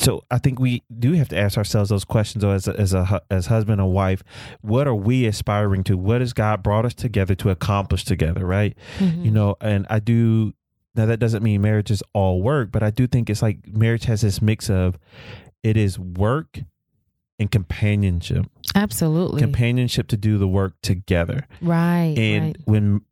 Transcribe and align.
so 0.00 0.24
I 0.30 0.38
think 0.38 0.58
we 0.58 0.82
do 0.98 1.12
have 1.12 1.28
to 1.28 1.38
ask 1.38 1.58
ourselves 1.58 1.90
those 1.90 2.04
questions 2.04 2.42
though, 2.42 2.50
as 2.50 2.66
a, 2.66 2.78
as 2.78 2.94
a 2.94 3.20
as 3.30 3.46
husband 3.46 3.80
and 3.80 3.92
wife. 3.92 4.22
What 4.62 4.88
are 4.88 4.94
we 4.94 5.26
aspiring 5.26 5.84
to? 5.84 5.96
What 5.96 6.20
has 6.20 6.32
God 6.32 6.62
brought 6.62 6.84
us 6.84 6.94
together 6.94 7.34
to 7.36 7.50
accomplish 7.50 8.04
together? 8.04 8.46
Right? 8.46 8.76
Mhm. 8.98 9.24
You 9.24 9.30
know, 9.30 9.56
and 9.60 9.86
I 9.90 9.98
do. 10.00 10.54
Now 10.94 11.06
that 11.06 11.18
doesn't 11.18 11.42
mean 11.42 11.60
marriage 11.60 11.90
is 11.90 12.02
all 12.14 12.42
work, 12.42 12.72
but 12.72 12.82
I 12.82 12.90
do 12.90 13.06
think 13.06 13.30
it's 13.30 13.42
like 13.42 13.58
marriage 13.68 14.04
has 14.04 14.22
this 14.22 14.42
mix 14.42 14.68
of 14.68 14.98
it 15.62 15.76
is 15.76 15.98
work 15.98 16.60
and 17.38 17.50
companionship. 17.50 18.46
Absolutely. 18.74 19.40
Companionship 19.40 20.08
to 20.08 20.16
do 20.16 20.36
the 20.38 20.48
work 20.48 20.74
together. 20.82 21.46
right. 21.62 22.14
And 22.18 22.44
right. 22.44 22.56
when 22.64 23.02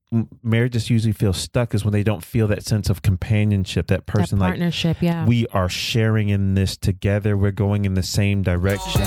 marriages 0.42 0.88
usually 0.88 1.12
feel 1.12 1.34
stuck 1.34 1.74
is 1.74 1.84
when 1.84 1.92
they 1.92 2.02
don't 2.02 2.24
feel 2.24 2.46
that 2.48 2.64
sense 2.64 2.88
of 2.88 3.02
companionship, 3.02 3.88
that 3.88 4.06
person 4.06 4.38
that 4.38 4.44
like 4.44 4.50
partnership, 4.52 4.96
yeah. 5.02 5.26
we 5.26 5.46
are 5.48 5.68
sharing 5.68 6.30
in 6.30 6.54
this 6.54 6.76
together. 6.76 7.36
We're 7.36 7.50
going 7.50 7.84
in 7.84 7.94
the 7.94 8.02
same 8.02 8.42
direction. 8.42 9.02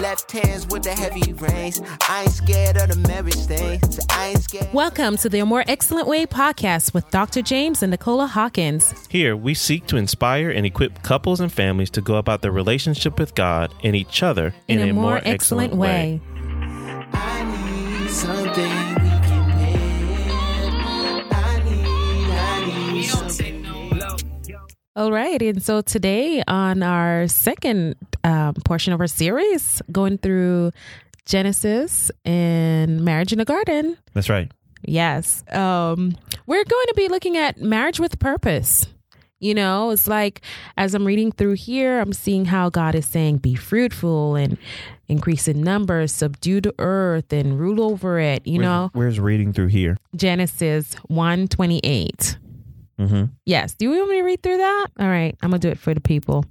Left 0.00 0.32
hands 0.32 0.66
with 0.68 0.84
the 0.84 0.94
heavy 0.96 1.34
reins. 1.34 1.82
I 2.08 2.22
ain't 2.22 2.30
scared 2.30 2.76
of 2.78 2.88
the 2.88 3.08
marriage 3.08 3.34
thing. 3.34 3.82
So 3.90 4.02
I 4.08 4.28
ain't 4.28 4.42
scared. 4.42 4.72
Welcome 4.72 5.18
to 5.18 5.28
the 5.28 5.40
A 5.40 5.46
More 5.46 5.64
Excellent 5.66 6.08
Way 6.08 6.24
podcast 6.24 6.94
with 6.94 7.08
Dr. 7.10 7.42
James 7.42 7.82
and 7.82 7.90
Nicola 7.90 8.26
Hawkins. 8.26 8.94
Here, 9.10 9.36
we 9.36 9.52
seek 9.52 9.86
to 9.88 9.98
inspire 9.98 10.50
and 10.50 10.64
equip 10.64 11.02
couples 11.02 11.40
and 11.40 11.52
families 11.52 11.90
to 11.90 12.00
go 12.00 12.16
about 12.16 12.40
their 12.40 12.52
relationship 12.52 13.18
with 13.18 13.34
God 13.34 13.74
and 13.82 13.94
each 13.94 14.22
other 14.22 14.54
In, 14.66 14.80
a, 14.80 14.92
more, 14.94 15.20
excellent, 15.24 15.74
way. 15.74 16.22
I 17.12 18.79
All 25.00 25.10
right. 25.12 25.40
And 25.40 25.62
so 25.62 25.80
today, 25.80 26.42
on 26.46 26.82
our 26.82 27.26
second 27.26 27.94
um, 28.22 28.52
portion 28.66 28.92
of 28.92 29.00
our 29.00 29.06
series, 29.06 29.80
going 29.90 30.18
through 30.18 30.72
Genesis 31.24 32.10
and 32.26 33.00
marriage 33.02 33.32
in 33.32 33.38
the 33.38 33.46
garden. 33.46 33.96
That's 34.12 34.28
right. 34.28 34.52
Yes. 34.82 35.42
Um, 35.52 36.18
we're 36.46 36.64
going 36.64 36.86
to 36.88 36.94
be 36.98 37.08
looking 37.08 37.38
at 37.38 37.56
marriage 37.62 37.98
with 37.98 38.18
purpose. 38.18 38.88
You 39.38 39.54
know, 39.54 39.88
it's 39.88 40.06
like 40.06 40.42
as 40.76 40.94
I'm 40.94 41.06
reading 41.06 41.32
through 41.32 41.54
here, 41.54 41.98
I'm 41.98 42.12
seeing 42.12 42.44
how 42.44 42.68
God 42.68 42.94
is 42.94 43.06
saying, 43.06 43.38
be 43.38 43.54
fruitful 43.54 44.34
and 44.36 44.58
increase 45.08 45.48
in 45.48 45.62
numbers, 45.62 46.12
subdue 46.12 46.60
the 46.60 46.74
earth 46.78 47.32
and 47.32 47.58
rule 47.58 47.82
over 47.82 48.20
it. 48.20 48.46
You 48.46 48.58
Where's- 48.58 48.62
know, 48.66 48.90
where's 48.92 49.18
reading 49.18 49.54
through 49.54 49.68
here? 49.68 49.96
Genesis 50.14 50.92
128. 51.08 52.36
Mm-hmm. 53.00 53.24
Yes. 53.46 53.74
Do 53.74 53.86
you 53.86 53.98
want 53.98 54.10
me 54.10 54.18
to 54.18 54.22
read 54.22 54.42
through 54.42 54.58
that? 54.58 54.86
All 55.00 55.08
right. 55.08 55.34
I'm 55.42 55.50
going 55.50 55.60
to 55.60 55.68
do 55.68 55.72
it 55.72 55.78
for 55.78 55.94
the 55.94 56.02
people. 56.02 56.44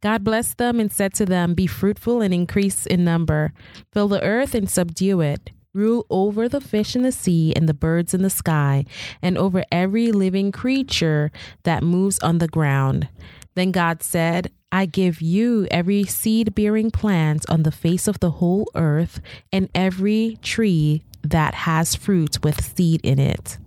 God 0.00 0.22
blessed 0.22 0.58
them 0.58 0.78
and 0.78 0.92
said 0.92 1.12
to 1.14 1.26
them, 1.26 1.54
Be 1.54 1.66
fruitful 1.66 2.20
and 2.20 2.32
increase 2.32 2.86
in 2.86 3.04
number, 3.04 3.52
fill 3.92 4.06
the 4.06 4.22
earth 4.22 4.54
and 4.54 4.70
subdue 4.70 5.20
it. 5.20 5.50
Rule 5.74 6.06
over 6.08 6.48
the 6.48 6.60
fish 6.60 6.96
in 6.96 7.02
the 7.02 7.12
sea 7.12 7.52
and 7.54 7.68
the 7.68 7.74
birds 7.74 8.14
in 8.14 8.22
the 8.22 8.30
sky, 8.30 8.84
and 9.20 9.36
over 9.36 9.64
every 9.70 10.12
living 10.12 10.50
creature 10.50 11.30
that 11.64 11.82
moves 11.82 12.18
on 12.20 12.38
the 12.38 12.48
ground. 12.48 13.08
Then 13.54 13.70
God 13.72 14.02
said, 14.02 14.50
I 14.72 14.86
give 14.86 15.20
you 15.20 15.66
every 15.70 16.04
seed 16.04 16.54
bearing 16.54 16.90
plant 16.90 17.44
on 17.50 17.62
the 17.64 17.70
face 17.72 18.08
of 18.08 18.20
the 18.20 18.32
whole 18.32 18.70
earth, 18.74 19.20
and 19.52 19.68
every 19.74 20.38
tree 20.42 21.02
that 21.22 21.54
has 21.54 21.94
fruit 21.94 22.42
with 22.42 22.64
seed 22.64 23.00
in 23.04 23.18
it. 23.18 23.58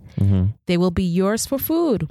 They 0.66 0.76
will 0.76 0.90
be 0.90 1.04
yours 1.04 1.46
for 1.46 1.58
food. 1.58 2.10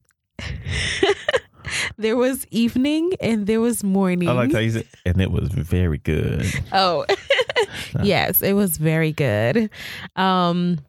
There 1.97 2.15
was 2.15 2.45
evening, 2.51 3.11
and 3.19 3.47
there 3.47 3.61
was 3.61 3.83
morning. 3.83 4.29
I 4.29 4.33
like 4.33 4.53
how 4.53 4.59
you 4.59 4.71
said, 4.71 4.87
and 5.05 5.21
it 5.21 5.31
was 5.31 5.49
very 5.49 5.97
good. 5.97 6.45
Oh, 6.71 7.05
yes, 8.03 8.41
it 8.41 8.53
was 8.53 8.77
very 8.77 9.11
good. 9.11 9.69
Um, 10.15 10.79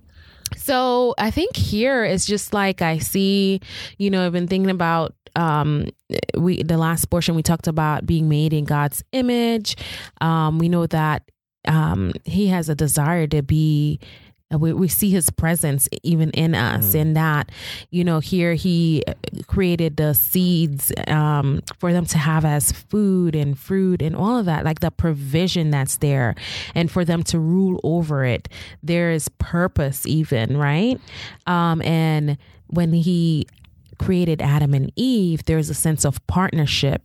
so 0.57 1.15
I 1.19 1.31
think 1.31 1.57
here 1.57 2.05
it's 2.05 2.27
just 2.27 2.53
like 2.53 2.83
I 2.83 2.99
see, 2.99 3.61
you 3.99 4.11
know, 4.11 4.27
I've 4.27 4.33
been 4.33 4.49
thinking 4.49 4.71
about 4.71 5.15
um 5.35 5.87
we 6.37 6.63
the 6.63 6.77
last 6.77 7.07
portion 7.09 7.35
we 7.35 7.43
talked 7.43 7.67
about 7.67 8.05
being 8.05 8.29
made 8.29 8.53
in 8.53 8.65
God's 8.65 9.03
image. 9.13 9.77
Um, 10.21 10.59
we 10.59 10.69
know 10.69 10.87
that 10.87 11.23
um 11.67 12.13
he 12.25 12.49
has 12.49 12.69
a 12.69 12.75
desire 12.75 13.27
to 13.29 13.43
be 13.43 13.99
we, 14.59 14.73
we 14.73 14.89
see 14.89 15.11
his 15.11 15.31
presence 15.31 15.89
even 16.03 16.31
in 16.31 16.55
us 16.55 16.95
in 16.95 17.15
that 17.15 17.51
you 17.91 18.05
know 18.05 18.21
here 18.21 18.55
he 18.55 19.03
created 19.47 19.97
the 19.97 20.15
seeds 20.15 20.93
um, 21.09 21.61
for 21.79 21.93
them 21.93 22.05
to 22.07 22.19
have 22.19 22.45
as 22.45 22.73
food 22.73 23.35
and 23.35 23.59
fruit 23.59 24.03
and 24.03 24.15
all 24.15 24.39
of 24.39 24.47
that 24.47 24.65
like 24.65 24.81
the 24.81 24.91
provision 24.91 25.71
that's 25.71 25.97
there 25.99 26.35
and 26.75 26.91
for 26.91 27.05
them 27.05 27.23
to 27.23 27.39
rule 27.39 27.81
over 27.83 28.25
it. 28.25 28.49
There 28.83 29.11
is 29.11 29.29
purpose 29.39 30.07
even 30.07 30.57
right? 30.57 31.01
Um, 31.47 31.83
and 31.83 32.37
when 32.69 32.93
he 32.93 33.47
created 33.99 34.43
adam 34.43 34.75
and 34.75 34.91
eve 34.97 35.45
there's 35.45 35.71
a 35.71 35.75
sense 35.75 36.05
of 36.05 36.27
partnership 36.27 37.03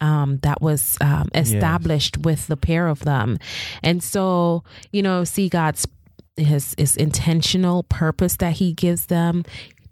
um, 0.00 0.38
that 0.38 0.62
was 0.62 0.96
um, 1.02 1.28
established 1.34 2.16
with 2.18 2.46
the 2.46 2.56
pair 2.56 2.88
of 2.88 3.00
them. 3.00 3.38
And 3.82 4.02
so 4.02 4.64
you 4.92 5.02
know 5.02 5.24
see 5.24 5.48
god's 5.48 5.86
his 6.36 6.74
his 6.78 6.96
intentional 6.96 7.82
purpose 7.84 8.36
that 8.36 8.54
he 8.54 8.72
gives 8.72 9.06
them 9.06 9.44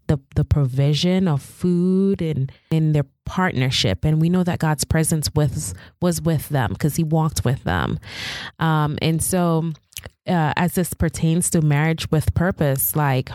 the 0.06 0.18
the 0.34 0.44
provision 0.44 1.28
of 1.28 1.42
food 1.42 2.20
and 2.22 2.50
in 2.70 2.92
their 2.92 3.04
partnership. 3.24 4.04
And 4.04 4.20
we 4.20 4.28
know 4.28 4.42
that 4.42 4.58
God's 4.58 4.84
presence 4.84 5.30
was 5.34 5.74
was 6.00 6.20
with 6.20 6.48
them 6.48 6.72
because 6.72 6.96
he 6.96 7.04
walked 7.04 7.44
with 7.44 7.64
them. 7.64 7.98
Um 8.58 8.98
and 9.00 9.22
so 9.22 9.72
uh, 10.26 10.52
as 10.56 10.74
this 10.74 10.94
pertains 10.94 11.50
to 11.50 11.62
marriage 11.62 12.10
with 12.10 12.34
purpose 12.34 12.94
like 12.94 13.30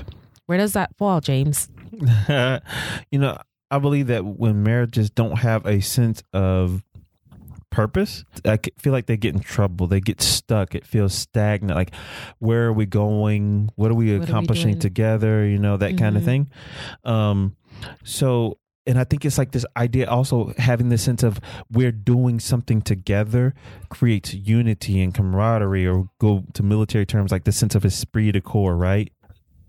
where 0.45 0.57
does 0.57 0.73
that 0.73 0.95
fall 0.97 1.21
James? 1.21 1.69
You 3.11 3.19
know, 3.19 3.37
I 3.69 3.79
believe 3.79 4.07
that 4.07 4.25
when 4.25 4.63
marriages 4.63 5.09
don't 5.09 5.37
have 5.37 5.65
a 5.65 5.79
sense 5.81 6.23
of 6.33 6.83
purpose, 7.73 8.23
I 8.45 8.59
feel 8.77 8.93
like 8.93 9.07
they 9.07 9.17
get 9.17 9.33
in 9.33 9.41
trouble. 9.41 9.87
They 9.87 9.99
get 9.99 10.21
stuck. 10.21 10.75
It 10.75 10.85
feels 10.85 11.13
stagnant. 11.13 11.75
Like, 11.75 11.93
where 12.39 12.67
are 12.67 12.73
we 12.73 12.85
going? 12.85 13.71
What 13.75 13.91
are 13.91 13.95
we 13.95 14.11
What 14.11 14.15
are 14.15 14.19
we 14.19 14.25
accomplishing 14.25 14.79
together? 14.79 15.45
You 15.45 15.57
know, 15.57 15.77
that 15.77 15.97
kind 15.97 16.15
of 16.17 16.23
thing. 16.23 16.49
Um, 17.03 17.55
so, 18.03 18.59
and 18.85 18.99
I 18.99 19.05
think 19.05 19.23
it's 19.23 19.37
like 19.37 19.51
this 19.51 19.65
idea 19.77 20.09
also 20.09 20.53
having 20.57 20.89
this 20.89 21.01
sense 21.01 21.23
of 21.23 21.39
we're 21.71 21.93
doing 21.93 22.41
something 22.41 22.81
together 22.81 23.53
creates 23.87 24.33
unity 24.33 25.01
and 25.01 25.13
camaraderie, 25.13 25.87
or 25.87 26.09
go 26.19 26.43
to 26.53 26.63
military 26.63 27.05
terms 27.05 27.31
like 27.31 27.45
the 27.45 27.53
sense 27.53 27.75
of 27.75 27.85
esprit 27.85 28.33
de 28.33 28.41
corps, 28.41 28.75
right? 28.75 29.12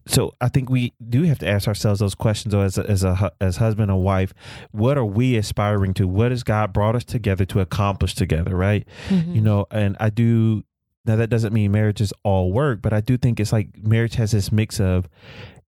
So 0.06 0.32
I 0.41 0.48
think 0.48 0.69
we 0.69 0.92
do 1.09 1.22
have 1.22 1.38
to 1.38 1.48
ask 1.48 1.66
ourselves 1.66 2.00
those 2.00 2.15
questions 2.15 2.53
though, 2.53 2.60
as 2.60 2.76
a, 2.78 2.88
as 2.88 3.04
a 3.04 3.32
as 3.41 3.56
husband 3.56 3.91
and 3.91 4.03
wife. 4.03 4.34
What 4.70 4.98
are 4.98 5.04
we 5.04 5.37
aspiring 5.37 5.94
to? 5.94 6.06
What 6.06 6.31
has 6.31 6.42
God 6.42 6.72
brought 6.72 6.94
us 6.94 7.04
together 7.04 7.44
to 7.47 7.60
accomplish 7.60 8.14
together? 8.14 8.56
Right? 8.56 8.87
Mm-hmm. 9.09 9.34
You 9.34 9.41
know, 9.41 9.66
and 9.70 9.97
I 10.00 10.10
do. 10.10 10.64
Now 11.06 11.17
that 11.17 11.28
doesn't 11.28 11.52
mean 11.52 11.70
marriage 11.73 12.00
is 12.00 12.12
all 12.23 12.52
work, 12.52 12.81
but 12.81 12.93
I 12.93 13.00
do 13.00 13.17
think 13.17 13.38
it's 13.38 13.52
like 13.52 13.69
marriage 13.82 14.14
has 14.14 14.32
this 14.32 14.50
mix 14.50 14.81
of 14.81 15.08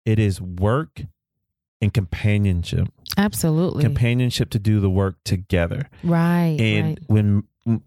it 0.05 0.19
is 0.19 0.41
work 0.41 1.03
and 1.83 1.93
companionship. 1.93 2.89
absolutely 3.19 3.83
Companionship 3.83 4.51
to 4.51 4.59
do 4.59 4.81
the 4.81 4.89
work 4.89 5.17
together. 5.25 5.91
right 6.03 6.57
And 6.59 6.99
right. 6.99 6.99
when 7.09 7.45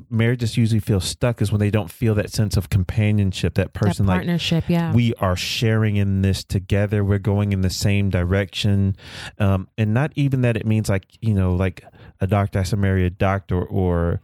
marriages 0.10 0.58
usually 0.58 0.82
feel 0.82 1.00
stuck 1.00 1.42
is 1.42 1.52
when 1.52 1.60
they 1.60 1.72
don't 1.72 1.90
feel 1.90 2.14
that 2.16 2.32
sense 2.32 2.58
of 2.58 2.70
companionship, 2.70 3.54
that 3.54 3.70
that 3.74 3.80
person 3.80 4.06
like 4.06 4.18
partnership 4.18 4.64
yeah. 4.68 4.94
we 4.94 5.14
are 5.16 5.36
sharing 5.36 5.96
in 5.96 6.22
this 6.22 6.44
together. 6.44 7.04
We're 7.04 7.20
going 7.20 7.54
in 7.54 7.62
the 7.62 7.70
same 7.70 8.10
direction. 8.10 8.96
Um, 9.38 9.68
and 9.78 9.94
not 9.94 10.12
even 10.16 10.42
that 10.42 10.58
it 10.58 10.66
means 10.66 10.90
like 10.90 11.06
you 11.22 11.34
know 11.34 11.54
like 11.54 11.84
a 12.22 12.28
doctor 12.28 12.60
has 12.60 12.70
to 12.72 12.78
marry 12.78 13.06
a 13.06 13.10
doctor 13.10 13.62
or 13.64 14.22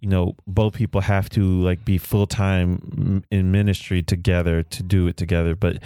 you 0.00 0.08
know 0.08 0.34
both 0.46 0.74
people 0.74 1.00
have 1.00 1.28
to 1.28 1.42
like 1.62 1.84
be 1.84 1.98
full-time 1.98 3.24
in 3.30 3.50
ministry 3.50 4.02
together 4.02 4.62
to 4.62 4.82
do 4.82 5.06
it 5.06 5.16
together 5.16 5.54
but 5.54 5.78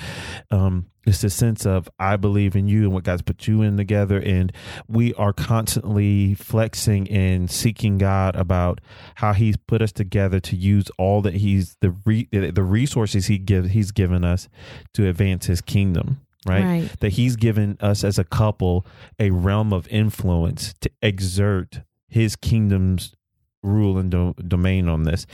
um 0.51 0.87
it's 1.05 1.25
a 1.25 1.31
sense 1.31 1.67
of 1.67 1.89
I 1.99 2.17
believe 2.17 2.55
in 2.55 2.69
you 2.69 2.83
and 2.83 2.93
what 2.93 3.05
God's 3.05 3.23
put 3.23 3.49
you 3.49 3.63
in 3.63 3.77
together, 3.77 4.21
and 4.21 4.53
we 4.87 5.13
are 5.15 5.33
constantly 5.33 6.35
flexing 6.35 7.11
and 7.11 7.51
seeking 7.51 7.99
God 7.99 8.37
about 8.37 8.81
how 9.17 9.33
He's 9.33 9.57
put 9.57 9.83
us 9.83 9.91
together 9.93 10.39
to 10.41 10.57
use 10.57 10.91
all 10.99 11.21
that 11.23 11.35
He's 11.35 11.77
the 11.81 11.91
re, 12.05 12.29
the 12.31 12.63
resources 12.63 13.27
He 13.27 13.39
gives 13.39 13.71
He's 13.71 13.91
given 13.91 14.25
us 14.25 14.49
to 14.95 15.09
advance 15.09 15.47
His 15.47 15.61
kingdom. 15.61 16.21
Right? 16.47 16.65
Right. 16.65 17.01
That 17.01 17.11
He's 17.13 17.37
given 17.37 17.77
us 17.81 18.03
as 18.05 18.19
a 18.19 18.25
couple 18.25 18.85
a 19.19 19.31
realm 19.31 19.73
of 19.73 19.87
influence 19.89 20.75
to 20.81 20.91
exert 21.01 21.81
His 22.09 22.37
kingdom's 22.37 23.15
rule 23.63 23.97
and 23.97 24.11
do- 24.11 24.35
domain 24.49 24.89
on 24.89 25.05
this. 25.05 25.25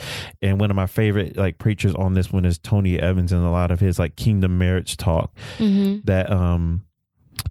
And 0.43 0.61
one 0.61 0.71
of 0.71 0.77
my 0.77 0.85
favorite 0.87 1.37
like 1.39 1.57
preachers 1.57 1.95
on 1.95 2.13
this 2.13 2.31
one 2.31 2.45
is 2.45 2.59
Tony 2.59 2.99
Evans 3.01 3.33
and 3.33 3.43
a 3.43 3.49
lot 3.51 3.71
of 3.71 3.81
his 3.81 3.99
like 3.99 4.17
kingdom 4.17 4.59
marriage 4.59 4.99
talk 4.99 5.35
Mm-hmm. 5.57 6.01
that 6.05 6.31
um 6.31 6.83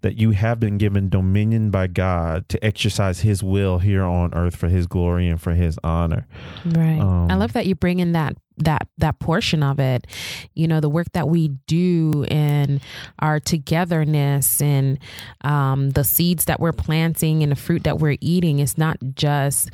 that 0.02 0.18
you 0.20 0.32
have 0.32 0.60
been 0.60 0.78
given 0.78 1.10
dominion 1.10 1.72
by 1.72 1.88
God 1.88 2.48
to 2.50 2.64
exercise 2.64 3.22
his 3.22 3.42
will 3.42 3.80
here 3.80 4.04
on 4.04 4.34
earth 4.36 4.56
for 4.56 4.68
his 4.68 4.86
glory 4.86 5.28
and 5.30 5.42
for 5.42 5.54
his 5.56 5.80
honor. 5.84 6.28
Right. 6.66 7.00
Um, 7.00 7.32
I 7.32 7.36
love 7.36 7.54
that 7.54 7.66
you 7.66 7.74
bring 7.74 8.00
in 8.00 8.12
that 8.12 8.36
that 8.60 8.88
that 8.98 9.20
portion 9.20 9.64
of 9.64 9.80
it. 9.80 10.08
You 10.54 10.68
know, 10.68 10.80
the 10.80 10.90
work 10.90 11.08
that 11.14 11.30
we 11.30 11.50
do 11.68 12.26
and 12.30 12.82
our 13.20 13.40
togetherness 13.40 14.62
and 14.62 15.00
um, 15.42 15.92
the 15.92 16.04
seeds 16.04 16.46
that 16.46 16.60
we're 16.60 16.72
planting 16.74 17.44
and 17.44 17.52
the 17.52 17.56
fruit 17.56 17.84
that 17.84 18.00
we're 18.00 18.18
eating 18.22 18.60
is 18.60 18.78
not 18.78 18.98
just 19.16 19.70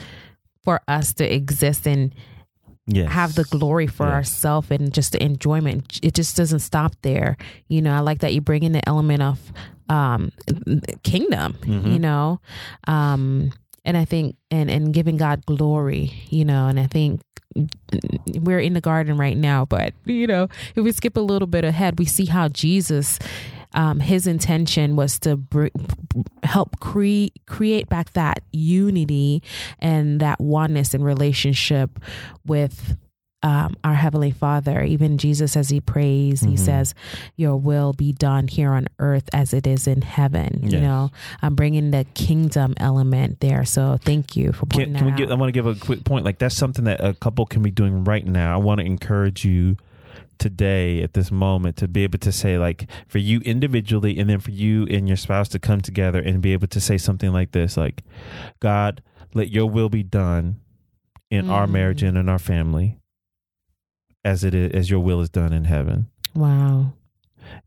for 0.64 0.82
us 0.88 1.14
to 1.16 1.34
exist 1.34 1.88
and 1.88 2.14
Yes. 2.86 3.14
have 3.14 3.36
the 3.36 3.46
glory 3.46 3.88
for 3.88 4.06
Yes. 4.08 4.14
ourselves 4.14 4.70
and 4.70 4.94
just 4.94 5.14
the 5.14 5.24
enjoyment. 5.24 6.02
It 6.04 6.14
just 6.14 6.36
doesn't 6.36 6.60
stop 6.60 6.94
there. 7.02 7.38
You 7.70 7.82
know, 7.82 7.94
I 7.96 8.00
like 8.02 8.20
that 8.20 8.34
you 8.34 8.42
bring 8.42 8.64
in 8.64 8.74
the 8.74 8.86
element 8.86 9.22
of 9.24 9.40
um 9.88 10.34
kingdom, 11.04 11.54
Mhm. 11.62 11.94
you 11.94 12.00
know. 12.00 12.42
Um 12.86 13.52
and 13.86 13.96
I 13.96 14.04
think 14.04 14.36
and 14.52 14.70
and 14.70 14.94
giving 14.94 15.16
God 15.16 15.46
glory, 15.46 16.12
you 16.30 16.44
know, 16.44 16.68
and 16.68 16.78
I 16.78 16.88
think 16.88 17.22
we're 18.36 18.60
in 18.60 18.74
the 18.74 18.82
garden 18.82 19.18
right 19.18 19.38
now, 19.38 19.66
but 19.66 19.94
you 20.06 20.28
know, 20.28 20.48
if 20.76 20.84
we 20.84 20.92
skip 20.92 21.18
a 21.18 21.22
little 21.22 21.48
bit 21.48 21.64
ahead, 21.64 22.00
we 22.00 22.06
see 22.06 22.26
how 22.26 22.48
Jesus 22.48 23.20
um, 23.74 24.00
his 24.00 24.28
intention 24.28 24.96
was 24.96 25.20
to 25.20 25.36
br- 25.36 25.68
help 26.44 26.80
create 26.80 27.34
create 27.48 27.90
back 27.90 28.14
that 28.14 28.44
unity 28.52 29.42
and 29.80 30.20
that 30.20 30.40
oneness 30.40 30.94
in 30.94 31.04
relationship 31.04 32.00
with 32.46 32.98
um, 33.44 33.76
our 33.84 33.94
heavenly 33.94 34.32
Father. 34.32 34.82
Even 34.84 35.18
Jesus, 35.18 35.56
as 35.58 35.70
he 35.70 35.80
prays, 35.82 36.42
he 36.42 36.54
Mhm. 36.56 36.60
says, 36.60 36.96
"Your 37.36 37.58
will 37.58 37.94
be 37.94 38.12
done 38.14 38.48
here 38.48 38.72
on 38.72 38.88
earth 39.00 39.30
as 39.34 39.54
it 39.54 39.68
is 39.68 39.86
in 39.86 40.02
heaven." 40.02 40.62
You 40.64 40.80
know, 40.80 41.12
I'm 41.42 41.54
bringing 41.56 41.92
the 41.92 42.06
kingdom 42.14 42.74
element 42.78 43.42
there. 43.42 43.66
So 43.66 43.98
thank 44.02 44.36
you 44.36 44.54
for 44.54 44.66
pointing 44.66 44.94
Can, 44.94 44.96
can 44.96 45.06
we 45.06 45.12
that 45.12 45.18
get? 45.18 45.32
I 45.32 45.36
want 45.36 45.50
to 45.50 45.52
give 45.52 45.68
a 45.68 45.76
quick 45.76 46.04
point. 46.06 46.26
Like 46.26 46.40
that's 46.40 46.56
something 46.56 46.86
that 46.86 47.04
a 47.04 47.14
couple 47.14 47.46
can 47.46 47.62
be 47.62 47.70
doing 47.72 48.04
right 48.06 48.26
now. 48.26 48.54
I 48.54 48.58
want 48.58 48.80
to 48.80 48.86
encourage 48.86 49.44
you 49.46 49.76
today 50.40 51.02
at 51.04 51.14
this 51.14 51.32
moment 51.32 51.78
to 51.78 51.88
be 51.88 52.04
able 52.04 52.18
to 52.20 52.32
say 52.32 52.58
like 52.58 52.88
for 53.08 53.18
you 53.20 53.40
individually 53.42 54.18
and 54.18 54.30
then 54.30 54.40
for 54.40 54.52
you 54.52 54.86
and 54.88 55.08
your 55.08 55.16
spouse 55.18 55.48
to 55.50 55.60
come 55.60 55.80
together 55.80 56.20
and 56.20 56.42
be 56.42 56.54
able 56.54 56.68
to 56.68 56.82
say 56.82 56.98
something 56.98 57.32
like 57.32 57.52
this 57.52 57.78
like 57.78 58.04
god 58.60 59.02
let 59.34 59.50
your 59.50 59.70
will 59.70 59.90
be 59.90 60.04
done 60.04 60.58
in 61.30 61.50
our 61.50 61.68
Mm. 61.68 61.72
marriage 61.72 62.04
and 62.04 62.18
in 62.18 62.28
our 62.28 62.40
family 62.40 62.98
as 64.26 64.44
it 64.44 64.54
is 64.56 64.72
as 64.74 64.90
your 64.90 65.00
will 65.00 65.22
is 65.22 65.30
done 65.30 65.52
in 65.54 65.66
heaven 65.66 66.08
wow. 66.36 66.94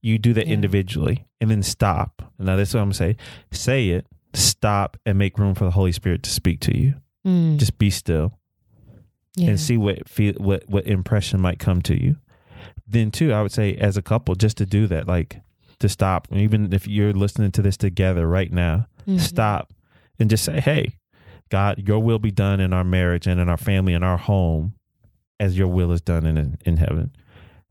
you 0.00 0.18
do 0.18 0.32
that 0.32 0.46
Yeah. 0.46 0.54
individually 0.54 1.26
and 1.40 1.50
then 1.50 1.62
stop 1.62 2.22
now 2.38 2.56
this 2.56 2.70
is 2.70 2.74
what 2.74 2.80
i'm 2.82 2.86
gonna 2.88 2.94
say 2.94 3.16
say 3.52 3.88
it 3.90 4.06
stop 4.34 4.96
and 5.06 5.18
make 5.18 5.38
room 5.38 5.54
for 5.54 5.64
the 5.64 5.70
holy 5.72 5.92
spirit 5.92 6.22
to 6.24 6.30
speak 6.30 6.60
to 6.60 6.76
you 6.76 6.94
Mm, 7.26 7.56
just 7.56 7.76
be 7.76 7.90
still 7.90 8.38
yeah. 9.34 9.48
and 9.50 9.58
see 9.60 9.76
what 9.76 10.08
feel 10.08 10.34
what 10.34 10.62
what 10.68 10.86
impression 10.86 11.40
might 11.40 11.58
come 11.58 11.82
to 11.82 12.00
you. 12.00 12.14
Then 12.86 13.10
too, 13.10 13.32
I 13.32 13.42
would 13.42 13.50
say 13.50 13.74
as 13.74 13.96
a 13.96 14.02
couple, 14.02 14.36
just 14.36 14.56
to 14.58 14.66
do 14.66 14.86
that, 14.86 15.08
like 15.08 15.40
to 15.80 15.88
stop, 15.88 16.28
even 16.30 16.72
if 16.72 16.86
you're 16.86 17.12
listening 17.12 17.50
to 17.50 17.62
this 17.62 17.76
together 17.76 18.28
right 18.28 18.52
now, 18.52 18.86
Mhm. 19.08 19.18
stop 19.18 19.72
and 20.20 20.30
just 20.30 20.44
say, 20.44 20.60
"Hey, 20.60 20.98
God, 21.50 21.82
Your 21.88 21.98
will 21.98 22.20
be 22.20 22.30
done 22.30 22.60
in 22.60 22.72
our 22.72 22.84
marriage 22.84 23.26
and 23.26 23.40
in 23.40 23.48
our 23.48 23.56
family 23.56 23.92
and 23.92 24.04
our 24.04 24.18
home, 24.18 24.74
as 25.40 25.56
Your 25.58 25.68
will 25.68 25.92
is 25.92 26.00
done 26.00 26.26
in 26.26 26.56
in 26.64 26.76
heaven." 26.78 27.10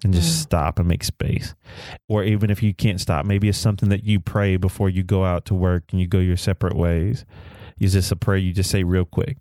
And 0.03 0.13
just 0.13 0.27
Yeah. 0.27 0.41
stop 0.43 0.77
and 0.79 0.87
make 0.87 1.03
space. 1.03 1.55
Or 2.09 2.23
even 2.23 2.49
if 2.49 2.61
you 2.61 2.73
can't 2.73 2.99
stop, 3.01 3.25
maybe 3.25 3.47
it's 3.47 3.57
something 3.57 3.89
that 3.89 4.03
you 4.03 4.19
pray 4.19 4.57
before 4.57 4.89
you 4.89 5.03
go 5.03 5.23
out 5.25 5.45
to 5.45 5.55
work 5.55 5.85
and 5.91 5.99
you 6.01 6.05
go 6.07 6.19
your 6.19 6.37
separate 6.37 6.75
ways. 6.75 7.25
Is 7.79 7.93
just 7.93 8.11
a 8.11 8.15
prayer 8.15 8.37
you 8.37 8.53
just 8.53 8.69
say 8.69 8.83
real 8.83 9.05
quick 9.05 9.37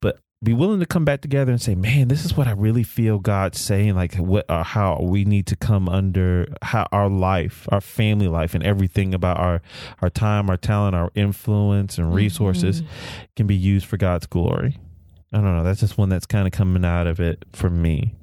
but 0.00 0.18
be 0.44 0.52
willing 0.52 0.80
to 0.80 0.86
come 0.86 1.04
back 1.04 1.22
together 1.22 1.50
and 1.50 1.60
say, 1.60 1.74
"Man, 1.74 2.08
this 2.08 2.24
is 2.24 2.36
what 2.36 2.46
I 2.46 2.52
really 2.52 2.82
feel 2.82 3.18
God 3.18 3.54
saying. 3.54 3.94
Like 3.94 4.14
what, 4.16 4.44
uh, 4.50 4.62
how 4.62 5.00
we 5.02 5.24
need 5.24 5.46
to 5.46 5.56
come 5.56 5.88
under 5.88 6.46
how 6.62 6.86
our 6.92 7.08
life, 7.08 7.66
our 7.72 7.80
family 7.80 8.28
life, 8.28 8.54
and 8.54 8.62
everything 8.62 9.14
about 9.14 9.38
our 9.38 9.62
our 10.02 10.10
time, 10.10 10.50
our 10.50 10.58
talent, 10.58 10.94
our 10.94 11.10
influence, 11.14 11.98
and 11.98 12.14
resources 12.14 12.82
Mhm. 12.82 12.86
can 13.36 13.46
be 13.46 13.56
used 13.56 13.86
for 13.86 13.96
God's 13.96 14.26
glory." 14.26 14.76
I 15.36 15.42
don't 15.42 15.54
know. 15.54 15.64
That's 15.64 15.80
just 15.80 15.98
one 15.98 16.08
that's 16.08 16.24
kind 16.24 16.46
of 16.46 16.52
coming 16.54 16.82
out 16.82 17.06
of 17.06 17.20
it 17.20 17.44
for 17.52 17.68
me. 17.68 18.14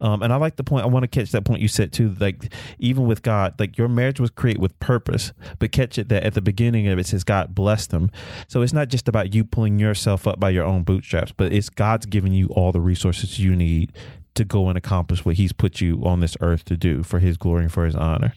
Um, 0.00 0.22
and 0.22 0.32
I 0.32 0.36
like 0.36 0.54
the 0.54 0.62
point. 0.62 0.84
I 0.84 0.86
want 0.86 1.02
to 1.02 1.08
catch 1.08 1.32
that 1.32 1.44
point 1.44 1.60
you 1.60 1.66
said 1.66 1.92
too. 1.92 2.14
Like 2.20 2.54
even 2.78 3.06
with 3.06 3.22
God, 3.22 3.58
like 3.58 3.76
your 3.76 3.88
marriage 3.88 4.20
was 4.20 4.30
created 4.30 4.62
with 4.62 4.78
purpose, 4.78 5.32
but 5.58 5.72
catch 5.72 5.98
it 5.98 6.08
that 6.10 6.22
at 6.22 6.34
the 6.34 6.40
beginning 6.40 6.86
of 6.86 6.96
it 6.96 7.06
says 7.06 7.24
God 7.24 7.56
blessed 7.56 7.90
them. 7.90 8.12
So 8.46 8.62
it's 8.62 8.72
not 8.72 8.86
just 8.86 9.08
about 9.08 9.34
you 9.34 9.42
pulling 9.42 9.80
yourself 9.80 10.28
up 10.28 10.38
by 10.38 10.50
your 10.50 10.64
own 10.64 10.84
bootstraps, 10.84 11.32
but 11.32 11.52
it's 11.52 11.68
God's 11.70 12.06
giving 12.06 12.32
you 12.32 12.46
all 12.50 12.70
the 12.70 12.80
resources 12.80 13.40
you 13.40 13.56
need 13.56 13.92
to 14.36 14.44
go 14.44 14.68
and 14.68 14.78
accomplish 14.78 15.24
what 15.24 15.34
He's 15.34 15.52
put 15.52 15.80
you 15.80 16.00
on 16.04 16.20
this 16.20 16.36
earth 16.40 16.64
to 16.66 16.76
do 16.76 17.02
for 17.02 17.18
His 17.18 17.36
glory 17.36 17.64
and 17.64 17.72
for 17.72 17.84
His 17.84 17.96
honor. 17.96 18.32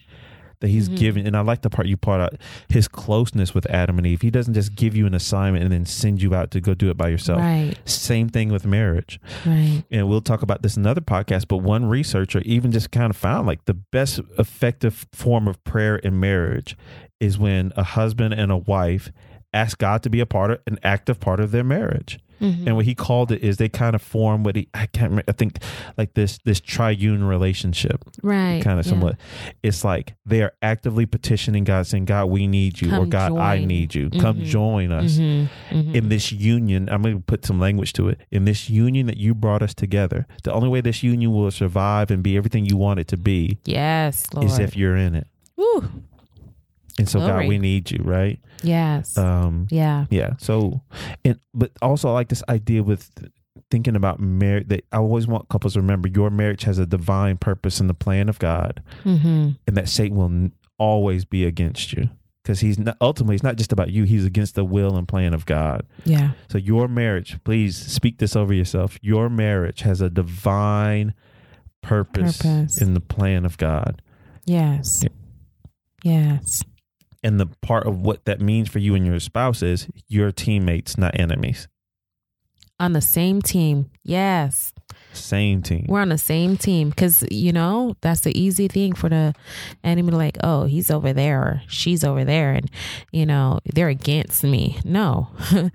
That 0.62 0.68
He's 0.68 0.88
Mhm. 0.88 0.96
given, 0.96 1.26
and 1.26 1.36
I 1.36 1.40
like 1.40 1.60
the 1.60 1.68
part 1.70 1.86
you 1.88 1.96
part 1.98 2.20
out 2.22 2.40
His 2.68 2.88
closeness 2.88 3.52
with 3.54 3.68
Adam 3.68 3.98
and 3.98 4.06
Eve. 4.06 4.22
He 4.22 4.30
doesn't 4.30 4.54
just 4.54 4.74
give 4.74 4.96
you 4.96 5.06
an 5.06 5.12
assignment 5.14 5.62
and 5.64 5.72
then 5.72 5.84
send 5.84 6.22
you 6.22 6.34
out 6.34 6.50
to 6.52 6.60
go 6.62 6.72
do 6.72 6.88
it 6.88 6.96
by 6.96 7.08
yourself. 7.08 7.40
Right. 7.40 7.74
Same 7.84 8.28
thing 8.30 8.50
with 8.50 8.64
marriage 8.64 9.20
Right. 9.44 9.82
and 9.90 10.08
we'll 10.08 10.20
talk 10.22 10.40
about 10.42 10.62
this 10.62 10.76
in 10.76 10.82
another 10.84 11.00
podcast 11.02 11.46
but 11.48 11.58
one 11.58 11.84
researcher 11.84 12.40
even 12.46 12.72
just 12.72 12.90
kind 12.90 13.10
of 13.10 13.16
found 13.16 13.46
like 13.46 13.64
the 13.66 13.74
best 13.74 14.20
effective 14.38 15.06
form 15.12 15.46
of 15.48 15.62
prayer 15.64 15.96
in 15.96 16.18
marriage 16.18 16.76
is 17.20 17.38
when 17.38 17.72
a 17.76 17.82
husband 17.82 18.32
and 18.34 18.50
a 18.52 18.56
wife 18.56 19.10
ask 19.52 19.78
god 19.78 20.02
to 20.02 20.08
be 20.10 20.20
a 20.20 20.26
part 20.26 20.50
of 20.52 20.58
an 20.66 20.78
active 20.82 21.20
part 21.20 21.40
of 21.40 21.50
their 21.50 21.64
marriage 21.64 22.18
Mhm. 22.42 22.66
and 22.66 22.76
what 22.76 22.84
he 22.84 22.94
called 22.94 23.30
it 23.32 23.40
is 23.42 23.56
they 23.56 23.68
kind 23.68 23.94
of 23.94 24.02
form 24.02 24.42
what 24.42 24.56
he 24.56 24.68
i 24.74 24.86
can't 24.86 25.10
remember, 25.10 25.24
i 25.28 25.32
think 25.32 25.58
like 25.96 26.14
this 26.14 26.38
this 26.44 26.60
triune 26.60 27.24
relationship 27.24 28.02
right. 28.22 28.62
kind 28.64 28.78
of 28.80 28.84
yeah. 28.86 28.90
somewhat 28.90 29.16
it's 29.62 29.84
like 29.84 30.14
they 30.26 30.42
are 30.42 30.52
actively 30.60 31.06
petitioning 31.06 31.64
god 31.64 31.86
saying 31.86 32.04
god 32.04 32.26
we 32.26 32.46
need 32.46 32.80
you 32.82 32.88
or 32.92 32.98
Come 33.06 33.10
god 33.10 33.38
i 33.38 33.64
need 33.64 33.94
you 33.94 34.10
come 34.10 34.38
Mhm. 34.38 34.44
join 34.44 34.92
us 34.92 35.18
Mhm. 35.18 35.48
Mhm. 35.70 35.94
in 35.94 36.08
this 36.08 36.32
union, 36.32 36.88
I'm 36.90 37.02
going 37.02 37.16
to 37.16 37.22
put 37.22 37.44
some 37.46 37.58
language 37.60 37.92
to 37.94 38.08
it. 38.08 38.18
In 38.30 38.44
this 38.44 38.68
union 38.68 39.06
that 39.06 39.16
you 39.16 39.34
brought 39.34 39.62
us 39.62 39.74
together, 39.74 40.26
the 40.42 40.52
only 40.52 40.68
way 40.68 40.80
this 40.80 41.02
union 41.02 41.32
will 41.32 41.50
survive 41.50 42.10
and 42.10 42.22
be 42.22 42.36
everything 42.36 42.64
you 42.66 42.76
want 42.76 42.98
it 43.00 43.08
to 43.08 43.16
be 43.16 43.58
yes, 43.64 44.26
Lord. 44.34 44.46
is 44.46 44.58
if 44.58 44.76
you're 44.76 44.96
in 44.96 45.14
it. 45.14 45.26
Woo. 45.56 45.84
And 46.98 47.08
so, 47.08 47.18
Glory. 47.20 47.44
God, 47.44 47.48
we 47.48 47.58
need 47.58 47.90
you, 47.90 48.00
right? 48.04 48.38
Yes. 48.62 49.16
Um, 49.16 49.66
yeah. 49.70 50.06
yeah. 50.10 50.34
So, 50.38 50.82
and 51.24 51.38
but 51.54 51.70
also 51.80 52.08
I 52.08 52.12
like 52.12 52.28
this 52.28 52.42
idea 52.48 52.82
with 52.82 53.10
thinking 53.70 53.96
about 53.96 54.20
marriage. 54.20 54.68
That 54.68 54.84
I 54.92 54.98
always 54.98 55.26
want 55.26 55.48
couples 55.48 55.72
to 55.74 55.80
remember 55.80 56.08
your 56.08 56.30
marriage 56.30 56.64
has 56.64 56.78
a 56.78 56.86
divine 56.86 57.38
purpose 57.38 57.80
in 57.80 57.86
the 57.86 57.94
plan 57.94 58.28
of 58.28 58.38
God, 58.38 58.82
Mm-hmm. 59.04 59.50
and 59.66 59.76
that 59.76 59.88
Satan 59.88 60.16
will 60.16 60.50
always 60.78 61.24
be 61.24 61.44
against 61.44 61.92
you 61.92 62.08
because 62.42 62.60
he's 62.60 62.78
not 62.78 62.96
ultimately 63.00 63.36
it's 63.36 63.44
not 63.44 63.56
just 63.56 63.72
about 63.72 63.90
you. 63.90 64.04
He's 64.04 64.24
against 64.26 64.54
the 64.54 64.64
will 64.64 64.96
and 64.96 65.08
plan 65.08 65.32
of 65.32 65.46
God. 65.46 65.86
Yeah. 66.04 66.32
So 66.50 66.58
your 66.58 66.88
marriage, 66.88 67.38
please 67.44 67.76
speak 67.76 68.18
this 68.18 68.36
over 68.36 68.52
yourself. 68.52 68.98
Your 69.00 69.28
marriage 69.30 69.80
has 69.80 70.00
a 70.00 70.10
divine 70.10 71.14
purpose, 71.82 72.42
Purpose. 72.42 72.80
in 72.82 72.94
the 72.94 73.00
plan 73.00 73.44
of 73.44 73.56
God. 73.58 74.02
Yes. 74.44 75.04
Yes. 76.04 76.62
And 77.22 77.38
the 77.38 77.46
part 77.46 77.86
of 77.86 78.00
what 78.00 78.24
that 78.24 78.40
means 78.40 78.68
for 78.68 78.78
you 78.78 78.94
and 78.94 79.06
your 79.06 79.20
spouse 79.20 79.62
is 79.62 79.88
your 80.08 80.32
teammates, 80.32 80.98
not 80.98 81.18
enemies. 81.18 81.68
On 82.80 82.94
the 82.94 83.00
same 83.00 83.40
team. 83.40 83.90
Yes. 84.02 84.72
same 85.12 85.62
team. 85.62 85.86
We're 85.88 86.00
on 86.00 86.08
the 86.08 86.18
same 86.18 86.56
team 86.56 86.90
because 86.90 87.22
you 87.30 87.52
know 87.52 87.94
that's 88.00 88.22
the 88.22 88.36
easy 88.36 88.66
thing 88.66 88.92
for 88.94 89.08
the 89.08 89.34
enemy 89.84 90.10
to 90.10 90.16
like, 90.16 90.36
oh, 90.42 90.64
he's 90.64 90.90
over 90.90 91.12
there 91.12 91.40
or 91.40 91.62
she's 91.68 92.02
over 92.02 92.24
there, 92.24 92.54
and 92.54 92.68
you 93.12 93.24
know 93.24 93.60
they're 93.72 93.88
against 93.88 94.42
me. 94.42 94.80
No, 94.84 95.28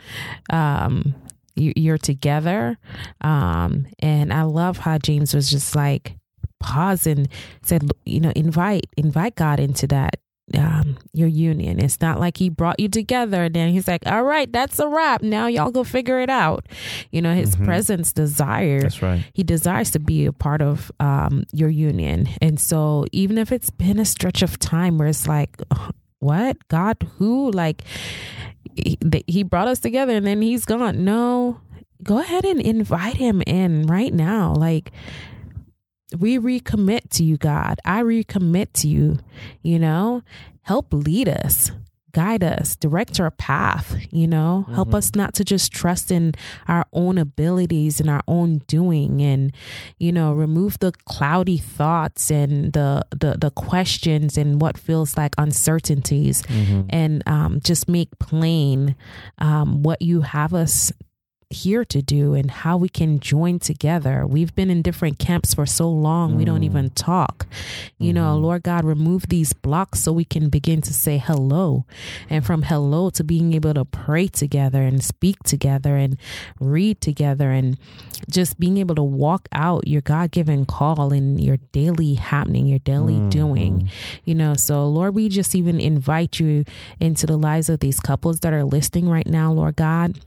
um, 0.49 1.15
you, 1.55 1.71
you're 1.77 1.97
together, 1.97 2.77
um, 3.21 3.87
and 3.99 4.33
I 4.33 4.41
love 4.41 4.79
how 4.79 4.97
James 4.97 5.33
was 5.33 5.49
just 5.49 5.75
like 5.75 6.17
pause 6.59 7.07
and 7.07 7.29
said, 7.61 7.89
you 8.05 8.19
know, 8.19 8.33
invite 8.35 8.87
invite 8.97 9.35
God 9.35 9.61
into 9.61 9.87
that 9.87 10.19
um, 10.55 10.97
your 11.13 11.27
union. 11.27 11.79
It's 11.83 11.99
not 11.99 12.19
like 12.19 12.37
he 12.37 12.47
brought 12.49 12.79
you 12.79 12.87
together 12.87 13.43
and 13.43 13.53
then 13.53 13.69
he's 13.69 13.87
like, 13.87 14.03
all 14.05 14.23
right, 14.23 14.51
that's 14.51 14.79
a 14.79 14.87
wrap. 14.87 15.21
Now 15.21 15.47
y'all 15.47 15.71
go 15.71 15.83
figure 15.83 16.19
it 16.21 16.29
out. 16.29 16.65
You 17.11 17.21
know, 17.21 17.33
his 17.33 17.55
Mhm. 17.55 17.65
presence 17.65 18.13
desire. 18.13 18.81
That's 18.81 19.01
right. 19.01 19.23
He 19.33 19.43
desires 19.43 19.91
to 19.91 19.99
be 19.99 20.25
a 20.25 20.31
part 20.31 20.61
of 20.61 20.91
um, 20.99 21.43
your 21.51 21.69
union. 21.69 22.29
And 22.41 22.59
so 22.59 23.05
even 23.11 23.37
if 23.37 23.51
it's 23.51 23.69
been 23.69 23.99
a 23.99 24.05
stretch 24.05 24.41
of 24.41 24.57
time 24.57 24.97
where 24.97 25.09
it's 25.09 25.27
like, 25.27 25.61
what? 26.19 26.55
God, 26.69 26.97
who? 27.17 27.51
Like, 27.51 27.83
he, 28.75 28.97
he 29.27 29.43
brought 29.43 29.67
us 29.67 29.79
together 29.79 30.13
and 30.15 30.25
then 30.25 30.41
he's 30.41 30.65
gone. 30.65 31.03
No, 31.03 31.59
go 32.03 32.19
ahead 32.19 32.45
and 32.45 32.61
invite 32.61 33.15
him 33.17 33.41
in 33.45 33.85
right 33.87 34.13
now. 34.13 34.53
Like, 34.53 34.91
we 36.17 36.37
recommit 36.37 37.09
to 37.11 37.23
you, 37.23 37.37
God. 37.37 37.79
I 37.83 38.01
recommit 38.01 38.73
to 38.73 38.87
you, 38.87 39.19
you 39.61 39.79
know, 39.79 40.23
help 40.61 40.93
lead 40.93 41.27
us, 41.27 41.71
guide 42.13 42.43
us, 42.43 42.75
direct 42.77 43.19
our 43.19 43.29
path, 43.31 43.95
you 44.09 44.25
know, 44.27 44.65
help 44.73 44.93
us 44.95 45.13
not 45.15 45.33
to 45.35 45.43
just 45.43 45.71
trust 45.71 46.09
in 46.09 46.33
our 46.67 46.85
own 46.93 47.17
abilities 47.17 47.99
and 47.99 48.09
our 48.09 48.21
own 48.27 48.59
doing 48.67 49.21
and, 49.21 49.51
you 49.99 50.11
know, 50.11 50.33
remove 50.33 50.79
the 50.79 50.93
cloudy 51.05 51.57
thoughts 51.57 52.31
and 52.31 52.71
the, 52.73 53.05
the, 53.11 53.37
the 53.39 53.51
questions 53.51 54.37
and 54.37 54.61
what 54.61 54.77
feels 54.77 55.17
like 55.17 55.35
uncertainties 55.37 56.41
and 56.89 57.21
um, 57.27 57.59
just 57.61 57.87
make 57.89 58.17
plain 58.17 58.95
um, 59.39 59.83
what 59.83 60.01
you 60.01 60.21
have 60.21 60.53
us 60.53 60.91
here 61.49 61.85
to 61.85 62.01
do 62.01 62.33
and 62.33 62.51
how 62.51 62.75
we 62.75 62.89
can 62.89 63.19
join 63.19 63.57
together. 63.59 64.27
We've 64.27 64.53
been 64.53 64.69
in 64.69 64.81
different 64.81 65.17
camps 65.17 65.53
for 65.53 65.65
so 65.65 65.89
long, 65.89 66.35
we 66.35 66.43
don't 66.43 66.61
mm. 66.61 66.65
even 66.65 66.89
talk. 66.89 67.47
You 67.97 68.11
know, 68.11 68.33
mm-hmm. 68.33 68.43
Lord 68.43 68.63
God, 68.63 68.83
remove 68.83 69.29
these 69.29 69.53
blocks 69.53 70.01
so 70.01 70.11
we 70.11 70.25
can 70.25 70.49
begin 70.49 70.81
to 70.81 70.93
say 70.93 71.17
hello. 71.17 71.85
And 72.29 72.45
from 72.45 72.63
hello 72.63 73.09
to 73.11 73.23
being 73.23 73.53
able 73.53 73.73
to 73.75 73.85
pray 73.85 74.27
together 74.27 74.81
and 74.81 75.01
speak 75.03 75.41
together 75.43 75.95
and 75.95 76.17
read 76.59 76.99
together 76.99 77.51
and 77.51 77.77
just 78.29 78.59
being 78.59 78.77
able 78.77 78.95
to 78.95 79.03
walk 79.03 79.47
out 79.53 79.87
your 79.87 80.01
God 80.01 80.31
given 80.31 80.65
call 80.65 81.13
in 81.13 81.39
your 81.39 81.57
daily 81.71 82.15
happening, 82.15 82.65
your 82.65 82.79
daily 82.79 83.13
mm-hmm. 83.13 83.29
doing. 83.29 83.89
You 84.25 84.35
know, 84.35 84.53
so 84.55 84.87
Lord, 84.87 85.15
we 85.15 85.29
just 85.29 85.55
even 85.55 85.79
invite 85.79 86.39
you 86.41 86.65
into 86.99 87.25
the 87.25 87.37
lives 87.37 87.69
of 87.69 87.79
these 87.79 88.01
couples 88.01 88.41
that 88.41 88.53
are 88.53 88.65
listening 88.65 89.07
right 89.07 89.27
now, 89.27 89.53
Lord 89.53 89.77
God. 89.77 90.19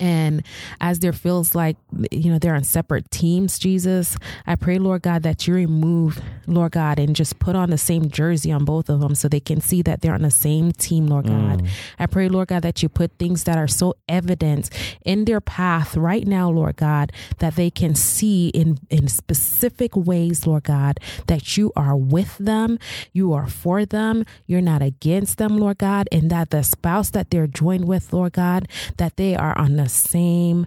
And 0.00 0.44
as 0.80 1.00
there 1.00 1.12
feels 1.12 1.54
like, 1.54 1.76
you 2.10 2.30
know, 2.30 2.38
they're 2.38 2.54
on 2.54 2.64
separate 2.64 3.10
teams, 3.10 3.58
Jesus, 3.58 4.16
I 4.46 4.54
pray, 4.56 4.78
Lord 4.78 5.02
God, 5.02 5.22
that 5.24 5.46
you 5.46 5.54
remove, 5.54 6.20
Lord 6.48 6.72
God, 6.72 6.98
and 6.98 7.14
just 7.14 7.38
put 7.38 7.56
on 7.56 7.70
the 7.70 7.78
same 7.78 8.10
jersey 8.10 8.50
on 8.52 8.64
both 8.64 8.88
of 8.88 9.00
them 9.00 9.14
so 9.14 9.28
they 9.28 9.40
can 9.40 9.60
see 9.60 9.82
that 9.82 10.00
they're 10.00 10.14
on 10.14 10.22
the 10.22 10.30
same 10.30 10.72
team, 10.72 11.06
Lord 11.06 11.26
God. 11.26 11.66
I 11.98 12.06
pray, 12.06 12.28
Lord 12.28 12.48
God, 12.48 12.62
that 12.62 12.82
you 12.82 12.88
put 12.88 13.12
things 13.18 13.44
that 13.44 13.58
are 13.58 13.68
so 13.68 13.94
evident 14.08 14.70
in 15.04 15.24
their 15.24 15.40
path 15.40 15.96
right 15.96 16.26
now, 16.26 16.50
Lord 16.50 16.76
God, 16.76 17.12
that 17.38 17.56
they 17.56 17.70
can 17.70 17.94
see 17.94 18.48
in, 18.48 18.78
in 18.90 19.08
specific 19.08 19.94
ways, 19.96 20.46
Lord 20.46 20.64
God, 20.64 21.00
that 21.26 21.56
you 21.56 21.72
are 21.76 21.96
with 21.96 22.38
them, 22.38 22.78
you 23.12 23.32
are 23.32 23.46
for 23.46 23.84
them, 23.84 24.24
you're 24.46 24.60
not 24.60 24.82
against 24.82 25.38
them, 25.38 25.56
Lord 25.58 25.78
God, 25.78 26.08
and 26.12 26.30
that 26.30 26.50
the 26.50 26.62
spouse 26.62 27.10
that 27.10 27.30
they're 27.30 27.46
joined 27.46 27.86
with, 27.86 28.12
Lord 28.12 28.32
God, 28.32 28.68
that 28.96 29.16
they 29.16 29.36
are 29.36 29.56
on 29.58 29.76
the 29.76 29.88
same 29.88 30.66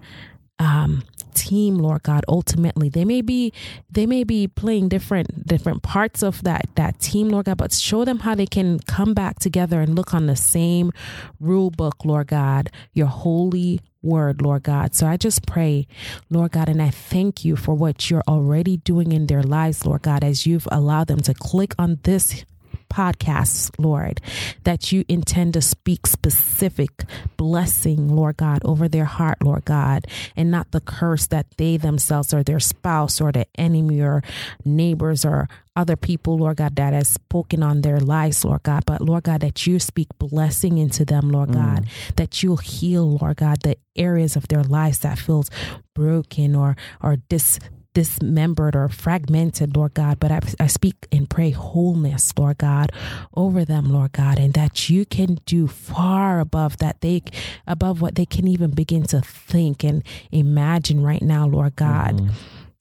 um 0.60 1.04
team 1.34 1.78
lord 1.78 2.04
god 2.04 2.24
ultimately. 2.28 2.90
They 2.90 3.06
may 3.06 3.22
be 3.22 3.54
they 3.90 4.06
may 4.06 4.24
be 4.24 4.48
playing 4.48 4.90
different 4.90 5.48
different 5.48 5.84
parts 5.84 6.24
of 6.24 6.44
that 6.44 6.68
that 6.76 7.00
team 7.00 7.30
lord 7.30 7.46
god 7.46 7.58
but 7.58 7.74
show 7.74 8.06
them 8.06 8.20
how 8.20 8.36
they 8.36 8.46
can 8.46 8.80
come 8.80 9.14
back 9.14 9.40
together 9.40 9.82
and 9.82 9.96
look 9.96 10.14
on 10.14 10.28
the 10.28 10.36
same 10.36 10.92
rule 11.40 11.72
book 11.72 12.06
lord 12.06 12.28
god 12.28 12.70
your 12.94 13.08
holy 13.08 13.80
word 14.02 14.42
lord 14.42 14.64
god. 14.64 14.96
So 14.96 15.08
i 15.08 15.18
just 15.18 15.46
pray 15.46 15.88
lord 16.30 16.52
god 16.52 16.70
and 16.70 16.82
i 16.82 16.90
thank 16.90 17.46
you 17.46 17.56
for 17.56 17.76
what 17.76 18.10
you're 18.10 18.24
already 18.28 18.78
doing 18.78 19.12
in 19.12 19.28
their 19.28 19.44
lives 19.44 19.86
lord 19.86 20.02
god 20.02 20.24
as 20.24 20.46
you've 20.46 20.68
allowed 20.72 21.08
them 21.08 21.20
to 21.22 21.34
click 21.34 21.76
on 21.78 22.00
this 22.04 22.44
podcasts, 22.92 23.72
Lord, 23.78 24.20
that 24.64 24.92
you 24.92 25.06
intend 25.08 25.54
to 25.54 25.62
speak 25.62 26.06
specific 26.06 27.06
blessing, 27.38 28.14
Lord 28.14 28.38
God, 28.38 28.62
over 28.66 28.88
their 28.88 29.06
heart, 29.06 29.38
Lord 29.42 29.66
God, 29.66 30.06
and 30.36 30.52
not 30.52 30.72
the 30.72 30.82
curse 30.82 31.28
that 31.28 31.48
they 31.58 31.78
themselves 31.78 32.34
or 32.34 32.44
their 32.44 32.60
spouse 32.60 33.22
or 33.22 33.32
the 33.32 33.48
enemy 33.58 34.02
or 34.02 34.22
neighbors 34.66 35.24
or 35.24 35.48
other 35.76 35.96
people, 35.96 36.38
Lord 36.38 36.58
God, 36.58 36.76
that 36.76 36.92
has 36.94 37.08
spoken 37.08 37.64
on 37.64 37.82
their 37.82 38.00
lives, 38.00 38.44
Lord 38.44 38.64
God. 38.64 38.84
But 38.86 39.02
Lord 39.02 39.24
God, 39.24 39.42
that 39.42 39.66
you 39.66 39.80
speak 39.80 40.10
blessing 40.20 40.78
into 40.78 41.06
them, 41.06 41.30
Lord 41.30 41.50
mm. 41.50 41.54
God, 41.54 41.88
that 42.18 42.44
you'll 42.44 42.58
heal, 42.58 43.18
Lord 43.18 43.38
God, 43.38 43.62
the 43.62 43.78
areas 43.96 44.36
of 44.36 44.50
their 44.50 44.64
lives 44.64 45.00
that 45.00 45.18
feels 45.18 45.50
broken 45.94 46.56
or 46.56 46.76
or 47.02 47.18
dis 47.30 47.60
dismembered 47.94 48.76
or 48.76 48.88
fragmented, 48.90 49.76
Lord 49.76 49.94
God, 49.94 50.20
but 50.20 50.32
I, 50.32 50.40
I 50.60 50.68
speak 50.68 51.08
and 51.12 51.30
pray 51.30 51.52
wholeness, 51.52 52.34
Lord 52.38 52.58
God, 52.58 52.92
over 53.34 53.66
them, 53.66 53.92
Lord 53.92 54.14
God, 54.14 54.40
and 54.40 54.54
that 54.54 54.90
you 54.90 55.06
can 55.06 55.40
do 55.46 55.68
far 55.68 56.40
above 56.40 56.78
that 56.78 57.02
they, 57.02 57.24
above 57.68 58.02
what 58.02 58.16
they 58.16 58.26
can 58.26 58.48
even 58.48 58.72
begin 58.72 59.04
to 59.04 59.22
think 59.22 59.84
and 59.84 60.04
imagine 60.32 61.04
right 61.04 61.22
now, 61.22 61.46
Lord 61.48 61.76
God. 61.76 62.16
Mm-hmm. 62.18 62.34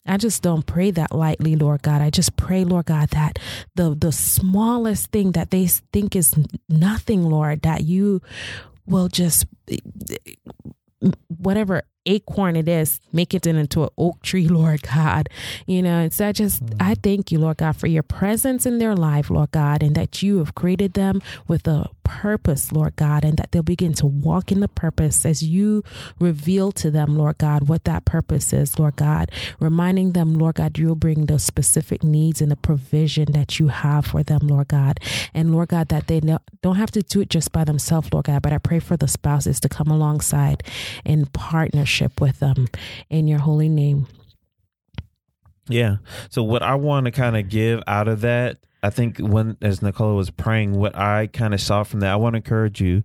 I 0.07 0.17
just 0.17 0.43
don't 0.43 0.65
pray 0.65 0.91
that 0.93 1.15
lightly, 1.15 1.57
Lord 1.57 1.83
God. 1.83 2.01
I 2.01 2.11
just 2.11 2.37
pray, 2.37 2.65
Lord 2.65 2.87
God, 2.87 3.11
that 3.11 3.39
the 3.75 3.95
the 3.95 4.11
smallest 4.11 5.13
thing 5.13 5.33
that 5.33 5.51
they 5.51 5.67
think 5.67 6.17
is 6.17 6.35
nothing, 6.69 7.23
Lord, 7.23 7.63
that 7.63 7.85
you 7.85 8.23
will 8.87 9.09
just 9.09 9.47
eh, 9.71 9.77
eh, 10.11 11.11
whatever 11.29 11.83
acorn 12.07 12.57
it 12.57 12.69
is, 12.69 13.01
make 13.13 13.35
it 13.35 13.47
into 13.47 13.83
an 13.83 13.91
oak 13.99 14.23
tree, 14.23 14.49
Lord 14.61 14.83
God. 14.83 15.29
You 15.67 15.83
know, 15.83 15.99
and 15.99 16.13
so 16.13 16.29
I 16.29 16.33
just, 16.33 16.65
mm. 16.65 16.77
I 16.81 16.95
thank 16.95 17.31
you, 17.31 17.39
Lord 17.39 17.59
God, 17.59 17.77
for 17.77 17.87
your 17.87 18.03
presence 18.03 18.67
in 18.67 18.79
their 18.79 18.95
life, 18.95 19.31
Lord 19.31 19.51
God, 19.51 19.83
and 19.83 19.95
that 19.97 20.23
you 20.23 20.39
have 20.39 20.55
created 20.55 20.95
them 20.95 21.21
with 21.47 21.67
a 21.67 21.89
purpose, 22.05 22.73
Lord 22.73 22.97
God, 22.97 23.25
and 23.25 23.37
that 23.37 23.53
they'll 23.53 23.63
begin 23.63 23.93
to 23.95 24.07
walk 24.07 24.51
in 24.51 24.61
the 24.61 24.69
purpose 24.69 25.25
as 25.25 25.43
you 25.43 25.85
reveal 26.19 26.73
to 26.73 26.91
them, 26.91 27.17
Lord 27.17 27.39
God, 27.39 27.69
what 27.69 27.85
that 27.85 28.05
purpose 28.05 28.53
is, 28.53 28.79
Lord 28.79 28.97
God, 28.97 29.31
reminding 29.61 30.13
them, 30.13 30.35
Lord 30.35 30.57
God, 30.57 30.79
you'll 30.79 30.97
bring 30.97 31.27
those 31.27 31.45
specific 31.45 32.03
needs 32.03 32.41
and 32.41 32.51
the 32.51 32.57
provision 32.57 33.33
that 33.33 33.61
you 33.61 33.69
have 33.69 34.07
for 34.07 34.23
them, 34.23 34.41
Lord 34.43 34.69
God. 34.69 34.99
And 35.33 35.53
Lord 35.53 35.69
God, 35.69 35.89
that 35.89 36.09
they 36.09 36.21
don't 36.63 36.77
have 36.77 36.91
to 36.93 37.03
do 37.03 37.21
it 37.21 37.31
just 37.31 37.53
by 37.53 37.65
themselves, 37.65 38.13
Lord 38.13 38.27
God, 38.27 38.43
but 38.43 38.53
I 38.53 38.59
pray 38.59 38.81
for 38.81 38.97
the 38.97 39.09
spouses 39.09 39.61
to 39.61 39.69
come 39.69 39.89
alongside 39.89 40.63
in 41.05 41.27
partnership 41.27 41.90
with 42.21 42.41
them 42.41 42.69
in 43.09 43.29
your 43.29 43.39
holy 43.39 43.69
name. 43.69 44.07
Yeah. 45.69 45.97
So 46.31 46.43
what 46.43 46.63
I 46.63 46.75
want 46.75 47.07
to 47.07 47.11
kind 47.13 47.37
of 47.37 47.49
give 47.49 47.83
out 47.87 48.09
of 48.09 48.23
that, 48.23 48.59
I 48.83 48.91
think 48.91 49.19
when 49.19 49.57
as 49.63 49.83
Nicola 49.83 50.15
was 50.15 50.31
praying, 50.31 50.73
what 50.73 50.97
I 50.97 51.29
kind 51.29 51.55
of 51.55 51.61
saw 51.61 51.85
from 51.85 52.01
that, 52.01 52.13
I 52.13 52.17
want 52.17 52.35
to 52.35 52.39
encourage 52.39 52.81
you 52.81 53.03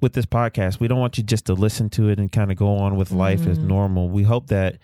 with 0.00 0.12
this 0.12 0.24
podcast. 0.24 0.80
We 0.80 0.88
don't 0.88 1.00
want 1.00 1.18
you 1.18 1.24
just 1.24 1.46
to 1.46 1.54
listen 1.54 1.90
to 1.90 2.08
it 2.08 2.18
and 2.18 2.30
kind 2.30 2.50
of 2.50 2.56
go 2.56 2.76
on 2.76 2.96
with 2.96 3.10
life 3.10 3.46
as 3.46 3.58
normal. 3.58 4.08
We 4.08 4.22
hope 4.22 4.46
that 4.48 4.78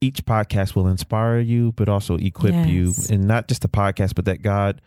each 0.00 0.24
podcast 0.26 0.74
will 0.74 0.86
inspire 0.86 1.38
you, 1.40 1.72
but 1.72 1.88
also 1.88 2.16
equip 2.16 2.66
you, 2.66 2.92
and 3.10 3.26
not 3.26 3.48
just 3.48 3.62
the 3.62 3.68
podcast, 3.68 4.14
but 4.14 4.26
that 4.26 4.42
God 4.42 4.80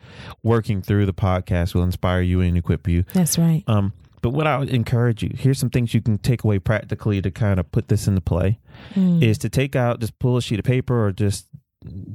working 0.43 0.81
through 0.81 1.05
the 1.05 1.13
podcast 1.13 1.73
will 1.73 1.83
inspire 1.83 2.21
you 2.21 2.41
and 2.41 2.55
equip 2.55 2.87
you. 2.87 3.03
That's 3.13 3.37
right. 3.37 3.63
Um, 3.67 3.93
but 4.27 4.33
what 4.33 4.45
I 4.45 4.57
would 4.57 4.69
encourage 4.69 5.23
you, 5.23 5.31
here's 5.33 5.57
some 5.57 5.69
things 5.69 5.93
you 5.93 6.01
can 6.01 6.17
take 6.17 6.43
away 6.43 6.59
practically 6.59 7.21
to 7.21 7.31
kind 7.31 7.61
of 7.61 7.71
put 7.71 7.87
this 7.87 8.07
into 8.07 8.19
play 8.19 8.59
Mm. 8.93 9.23
is 9.23 9.37
to 9.39 9.49
take 9.49 9.73
out, 9.75 10.01
just 10.01 10.19
pull 10.19 10.35
a 10.35 10.41
sheet 10.41 10.59
of 10.59 10.65
paper 10.65 11.05
or 11.05 11.11
just 11.13 11.47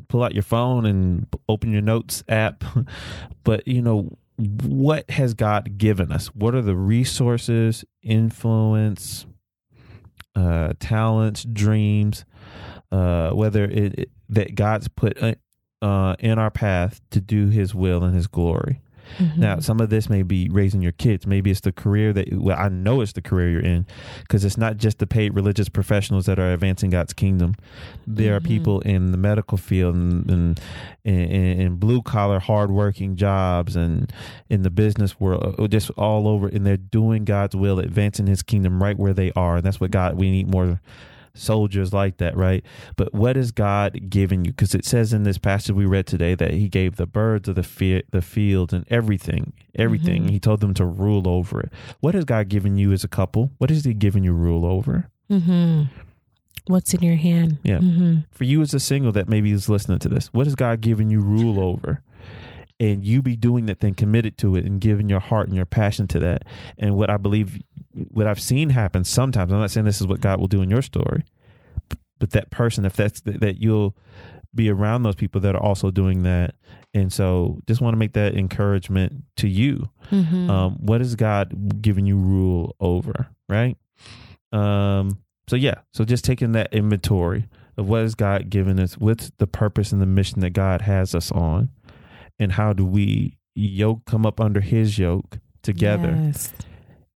pull 0.09 0.23
out 0.23 0.35
your 0.35 0.42
phone 0.42 0.85
and 0.85 1.26
open 1.49 1.73
your 1.73 1.81
notes 1.81 2.23
app. 2.28 2.62
but, 3.45 3.66
you 3.66 3.81
know, 3.81 4.16
what 4.37 5.11
has 5.11 5.33
God 5.35 5.78
given 5.78 6.12
us? 6.12 6.26
What 6.35 6.54
are 6.54 6.61
the 6.61 6.76
resources, 6.76 7.85
influence, 8.02 9.25
uh, 10.37 10.75
talents, 10.81 11.45
dreams, 11.45 12.25
uh, 12.90 13.31
whether 13.31 13.64
it, 13.64 13.99
it 13.99 14.11
that 14.28 14.54
God's 14.54 14.88
put 14.88 15.21
uh, 15.23 15.35
uh, 15.81 16.14
in 16.19 16.38
our 16.38 16.50
path 16.50 17.00
to 17.11 17.21
do 17.21 17.49
His 17.49 17.75
will 17.75 18.04
and 18.04 18.14
His 18.14 18.26
glory? 18.26 18.83
Mm-hmm. 19.18 19.40
Now, 19.40 19.59
some 19.61 19.80
of 19.80 19.90
this 19.90 20.09
may 20.09 20.23
be 20.23 20.49
raising 20.50 20.82
your 20.82 20.92
kids. 20.92 21.26
Maybe 21.26 21.50
it's 21.50 21.61
the 21.61 21.73
career 21.73 22.12
that, 22.12 22.32
well, 22.32 22.59
I 22.59 22.68
know 22.68 23.00
it's 23.00 23.12
the 23.12 23.23
career 23.23 23.50
you're 23.50 23.61
in 23.61 23.87
because 24.21 24.44
it's 24.44 24.56
not 24.56 24.76
just 24.76 24.99
the 24.99 25.06
paid 25.06 25.35
religious 25.35 25.68
professionals 25.68 26.26
that 26.26 26.38
are 26.38 26.52
advancing 26.52 26.90
God's 26.90 27.12
kingdom. 27.12 27.54
There 28.06 28.35
are 28.37 28.40
Mhm. 28.40 28.47
people 28.47 28.80
in 28.80 29.12
the 29.12 29.18
medical 29.18 29.59
field 29.59 29.94
and, 29.94 30.30
and, 30.30 30.61
in, 31.04 31.14
in 31.14 31.76
blue 31.76 32.02
collar, 32.02 32.38
hardworking 32.38 33.16
jobs 33.16 33.76
and 33.76 34.12
in 34.49 34.62
the 34.62 34.71
business 34.71 35.21
world, 35.21 35.54
uh, 35.59 35.66
just 35.68 35.90
all 35.90 36.26
over. 36.28 36.49
And 36.49 36.66
they're 36.66 36.76
doing 36.76 37.25
God's 37.25 37.54
will, 37.56 37.78
advancing 37.78 38.26
his 38.26 38.42
kingdom 38.42 38.82
right 38.82 38.99
where 38.99 39.14
they 39.14 39.32
are. 39.37 39.56
And 39.56 39.64
that's 39.64 39.80
what 39.80 39.90
God, 39.90 40.16
we 40.16 40.30
need 40.30 40.49
more 40.49 40.80
soldiers 41.34 41.92
like 41.92 42.18
that, 42.18 42.36
right? 42.36 42.64
But 42.96 43.14
what 43.14 43.36
has 43.36 43.52
God 43.52 44.10
given 44.10 44.44
you? 44.44 44.52
Because 44.52 44.74
it 44.74 44.84
says 44.84 45.12
in 45.12 45.22
this 45.22 45.38
passage 45.38 45.74
we 45.74 45.86
read 45.86 46.06
today 46.06 46.34
that 46.34 46.52
He 46.52 46.68
gave 46.68 46.96
the 46.96 47.06
birds 47.06 47.48
of 47.48 47.54
the 47.54 47.62
fe- 47.62 48.02
the 48.10 48.22
field 48.22 48.72
and 48.72 48.84
everything, 48.90 49.52
everything. 49.74 50.24
Mhm. 50.24 50.30
He 50.30 50.40
told 50.40 50.60
them 50.60 50.74
to 50.74 50.84
rule 50.84 51.26
over 51.28 51.60
it. 51.60 51.72
What 52.00 52.14
has 52.14 52.24
God 52.24 52.48
given 52.48 52.76
you 52.76 52.92
as 52.92 53.04
a 53.04 53.08
couple? 53.08 53.50
What 53.58 53.70
is 53.70 53.84
He 53.84 53.94
giving 53.94 54.24
you 54.24 54.32
rule 54.32 54.66
over? 54.66 55.08
Mm-hmm. 55.30 55.82
What's 56.66 56.94
in 56.94 57.02
your 57.02 57.16
hand? 57.16 57.58
Yeah. 57.64 57.78
Mm-hmm. 57.78 58.20
For 58.30 58.44
you 58.44 58.62
as 58.62 58.72
a 58.72 58.78
single 58.80 59.10
that 59.12 59.28
maybe 59.28 59.50
is 59.50 59.68
listening 59.68 59.98
to 60.00 60.08
this, 60.08 60.28
what 60.32 60.46
has 60.46 60.54
God 60.54 60.80
given 60.80 61.10
you 61.10 61.20
rule 61.20 61.58
over? 61.60 62.02
And 62.82 63.04
you 63.04 63.22
be 63.22 63.36
doing 63.36 63.66
that 63.66 63.78
thing, 63.78 63.94
committed 63.94 64.36
to 64.38 64.56
it, 64.56 64.64
and 64.64 64.80
giving 64.80 65.08
your 65.08 65.20
heart 65.20 65.46
and 65.46 65.56
your 65.56 65.66
passion 65.66 66.08
to 66.08 66.18
that. 66.18 66.44
And 66.78 66.96
what 66.96 67.10
I 67.10 67.16
believe, 67.16 67.62
what 68.08 68.26
I've 68.26 68.40
seen 68.40 68.70
happen 68.70 69.04
sometimes. 69.04 69.52
I'm 69.52 69.60
not 69.60 69.70
saying 69.70 69.86
this 69.86 70.00
is 70.00 70.06
what 70.08 70.20
God 70.20 70.40
will 70.40 70.48
do 70.48 70.62
in 70.62 70.68
your 70.68 70.82
story, 70.82 71.22
but 72.18 72.30
that 72.30 72.50
person, 72.50 72.84
if 72.84 72.94
that's 72.94 73.20
that 73.20 73.60
you'll 73.60 73.96
be 74.54 74.68
around 74.68 75.04
those 75.04 75.14
people 75.14 75.40
that 75.42 75.54
are 75.54 75.62
also 75.62 75.90
doing 75.90 76.24
that. 76.24 76.56
And 76.92 77.12
so, 77.12 77.60
just 77.68 77.80
want 77.80 77.94
to 77.94 77.98
make 77.98 78.14
that 78.14 78.34
encouragement 78.34 79.24
to 79.36 79.48
you. 79.48 79.88
Mm-hmm. 80.10 80.50
Um, 80.50 80.72
what 80.80 81.00
is 81.00 81.14
God 81.14 81.80
giving 81.80 82.04
you 82.04 82.16
rule 82.16 82.74
over? 82.80 83.28
Right. 83.48 83.76
Um, 84.52 85.18
so 85.48 85.56
yeah, 85.56 85.76
so 85.92 86.04
just 86.04 86.24
taking 86.24 86.52
that 86.52 86.72
inventory 86.72 87.48
of 87.76 87.88
what 87.88 88.02
is 88.02 88.14
God 88.14 88.50
giving 88.50 88.78
us, 88.78 88.98
what's 88.98 89.30
the 89.38 89.46
purpose 89.46 89.92
and 89.92 90.00
the 90.00 90.06
mission 90.06 90.40
that 90.40 90.50
God 90.50 90.82
has 90.82 91.14
us 91.14 91.32
on, 91.32 91.70
and 92.38 92.52
how 92.52 92.72
do 92.72 92.84
we 92.84 93.38
yoke 93.54 94.04
come 94.06 94.24
up 94.26 94.40
under 94.40 94.60
His 94.60 94.98
yoke 94.98 95.38
together 95.62 96.18
Yes. 96.20 96.52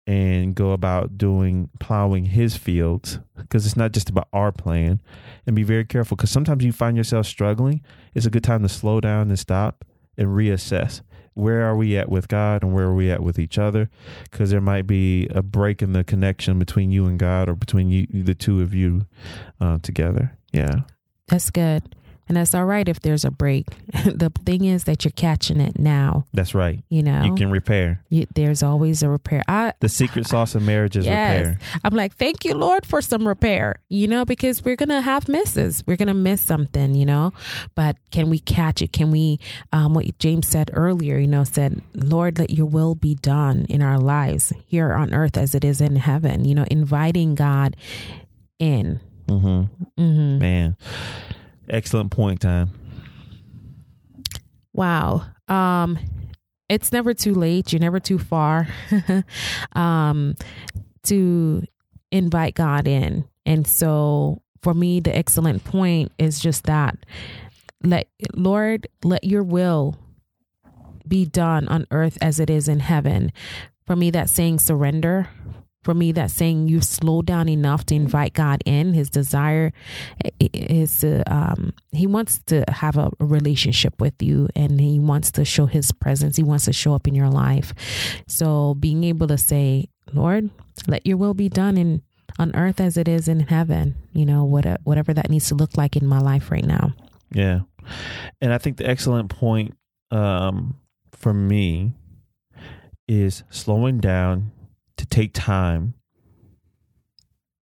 and 0.08 0.54
go 0.54 0.72
about 0.72 1.18
doing 1.18 1.70
plowing 1.80 2.26
His 2.26 2.56
fields 2.56 3.20
because 3.38 3.66
it's 3.66 3.78
not 3.78 3.92
just 3.92 4.10
about 4.10 4.28
our 4.34 4.52
plan. 4.52 5.02
And 5.48 5.56
be 5.56 5.64
very 5.64 5.86
careful 5.86 6.16
because 6.18 6.32
sometimes 6.32 6.64
you 6.64 6.72
find 6.72 6.98
yourself 6.98 7.26
struggling. 7.26 7.82
It's 8.14 8.26
a 8.26 8.30
good 8.32 8.44
time 8.44 8.64
to 8.64 8.70
slow 8.70 9.00
down 9.00 9.30
and 9.30 9.38
stop 9.40 9.86
and 10.18 10.28
reassess. 10.30 11.02
Where 11.36 11.64
are 11.64 11.76
we 11.76 11.98
at 11.98 12.08
with 12.10 12.28
God 12.30 12.64
and 12.64 12.74
where 12.74 12.86
are 12.86 12.96
we 12.96 13.12
at 13.12 13.22
with 13.22 13.38
each 13.40 13.58
other? 13.58 13.90
Because 14.24 14.52
there 14.52 14.62
might 14.62 14.88
be 14.88 15.28
a 15.28 15.42
break 15.44 15.82
in 15.82 15.92
the 15.94 16.04
connection 16.04 16.58
between 16.60 16.92
you 16.92 17.06
and 17.08 17.20
God 17.20 17.50
or 17.50 17.56
between 17.56 17.90
you, 17.90 18.08
the 18.10 18.34
two 18.36 18.62
of 18.62 18.74
you 18.74 19.06
uh, 19.60 19.80
together. 19.82 20.38
Yeah. 20.54 20.82
That's 21.28 21.50
good. 21.52 21.96
And 22.28 22.36
that's 22.38 22.56
all 22.56 22.66
right 22.66 22.88
if 22.90 23.00
there's 23.02 23.24
a 23.24 23.32
break. 23.32 23.68
the 24.06 24.32
thing 24.46 24.66
is 24.66 24.86
that 24.86 25.06
you're 25.06 25.12
catching 25.12 25.60
it 25.62 25.78
now. 25.78 26.26
That's 26.34 26.56
right. 26.56 26.84
You 26.90 27.04
know, 27.04 27.24
You 27.24 27.36
can 27.36 27.52
repair. 27.52 28.02
You- 28.10 28.26
there's 28.34 28.64
always 28.64 29.04
a 29.04 29.10
repair. 29.10 29.44
I, 29.48 29.74
The 29.80 29.90
secret 29.90 30.26
sauce 30.28 30.56
of 30.56 30.64
marriage 30.64 30.98
is 30.98 31.06
Yes. 31.06 31.38
repair. 31.40 31.60
I'm 31.84 31.94
like, 31.96 32.16
thank 32.16 32.44
you, 32.44 32.54
Lord, 32.56 32.86
for 32.86 33.02
some 33.02 33.28
repair, 33.28 33.76
you 33.90 34.08
know, 34.08 34.26
because 34.26 34.64
we're 34.66 34.76
going 34.76 34.90
to 34.90 35.02
have 35.02 35.28
misses. 35.28 35.84
We're 35.86 35.98
going 35.98 36.08
to 36.08 36.14
miss 36.16 36.42
something, 36.42 36.96
you 36.96 37.06
know, 37.06 37.32
but 37.76 37.98
can 38.12 38.30
we 38.30 38.40
catch 38.40 38.82
it? 38.82 38.92
Can 38.92 39.12
we, 39.12 39.40
um, 39.72 39.94
what 39.94 40.18
James 40.20 40.48
said 40.48 40.72
earlier, 40.74 41.18
you 41.18 41.28
know, 41.28 41.44
said, 41.44 41.82
Lord, 41.94 42.40
let 42.40 42.50
your 42.50 42.66
will 42.66 42.96
be 42.96 43.16
done 43.16 43.66
in 43.70 43.82
our 43.82 44.00
lives 44.00 44.52
here 44.66 44.94
on 44.94 45.14
earth 45.14 45.38
as 45.38 45.54
it 45.54 45.64
is 45.64 45.80
in 45.82 45.96
heaven, 45.98 46.44
you 46.46 46.56
know, 46.56 46.66
inviting 46.72 47.36
God 47.36 47.76
in. 48.60 49.00
Mm-hmm. 49.28 50.02
hmm 50.02 50.38
Man. 50.40 50.76
Excellent 51.70 52.12
point, 52.12 52.42
time. 52.42 52.70
Wow. 54.74 55.26
Um, 55.48 55.98
it's 56.70 56.92
never 56.92 57.14
too 57.14 57.34
late. 57.34 57.72
You're 57.72 57.80
never 57.80 58.00
too 58.00 58.20
far 58.20 58.68
um, 59.74 60.36
to 61.04 61.64
invite 62.12 62.56
God 62.56 62.88
in. 62.88 63.26
And 63.46 63.68
so 63.68 64.42
for 64.62 64.74
me, 64.74 65.00
the 65.00 65.16
excellent 65.16 65.64
point 65.64 66.12
is 66.18 66.40
just 66.40 66.64
that 66.64 66.98
let 67.84 68.08
Lord, 68.34 68.88
let 69.04 69.24
your 69.24 69.44
will 69.44 69.96
be 71.08 71.26
done 71.26 71.68
on 71.68 71.86
earth 71.92 72.18
as 72.22 72.40
it 72.40 72.50
is 72.50 72.68
in 72.68 72.80
heaven. 72.80 73.32
For 73.86 73.96
me, 73.96 74.10
that's 74.10 74.32
saying 74.32 74.60
surrender. 74.60 75.30
For 75.86 75.94
me, 75.94 76.14
that's 76.14 76.34
saying 76.34 76.68
you 76.68 76.82
slow 76.82 77.22
down 77.22 77.48
enough 77.48 77.86
to 77.86 77.96
invite 77.96 78.34
God 78.34 78.64
in. 78.66 78.96
His 78.96 79.12
desire 79.12 79.72
is 80.40 80.98
to, 81.02 81.22
um, 81.32 81.74
he 81.92 82.08
wants 82.08 82.40
to 82.48 82.66
have 82.68 82.98
a 82.98 83.12
relationship 83.20 84.02
with 84.02 84.20
you 84.20 84.50
and 84.56 84.82
he 84.82 85.00
wants 85.00 85.30
to 85.34 85.46
show 85.46 85.68
his 85.68 85.92
presence. 85.92 86.38
He 86.38 86.44
wants 86.44 86.66
to 86.66 86.74
show 86.74 86.96
up 86.96 87.08
in 87.08 87.14
your 87.14 87.30
life. 87.30 87.76
So 88.28 88.74
being 88.74 89.04
able 89.04 89.28
to 89.28 89.38
say, 89.38 89.90
Lord, 90.12 90.50
let 90.88 91.06
your 91.06 91.18
will 91.18 91.36
be 91.36 91.50
done 91.50 91.78
in 91.78 92.02
on 92.40 92.56
earth 92.56 92.82
as 92.82 92.98
it 92.98 93.08
is 93.08 93.28
in 93.28 93.42
heaven, 93.42 93.94
you 94.12 94.26
know, 94.26 94.44
what, 94.44 94.66
whatever 94.86 95.14
that 95.14 95.30
needs 95.30 95.50
to 95.50 95.56
look 95.56 95.78
like 95.78 95.96
in 95.96 96.08
my 96.08 96.20
life 96.20 96.50
right 96.50 96.66
now. 96.66 96.94
Yeah. 97.32 97.60
And 98.42 98.52
I 98.52 98.58
think 98.58 98.78
the 98.78 98.90
excellent 98.90 99.30
point 99.30 99.78
um, 100.10 100.78
for 101.12 101.32
me 101.32 101.94
is 103.08 103.44
slowing 103.52 104.00
down 104.00 104.52
to 104.98 105.06
take 105.06 105.32
time 105.34 105.94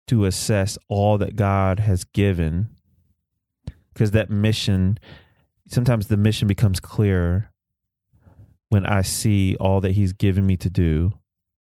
to 0.07 0.25
assess 0.25 0.77
all 0.89 1.17
that 1.17 1.35
God 1.35 1.79
has 1.79 2.03
given. 2.03 2.69
Because 3.93 4.11
that 4.11 4.29
mission, 4.29 4.97
sometimes 5.67 6.07
the 6.07 6.17
mission 6.17 6.47
becomes 6.47 6.79
clearer 6.79 7.51
when 8.69 8.85
I 8.85 9.03
see 9.03 9.55
all 9.59 9.81
that 9.81 9.91
He's 9.91 10.13
given 10.13 10.45
me 10.47 10.57
to 10.57 10.69
do, 10.69 11.13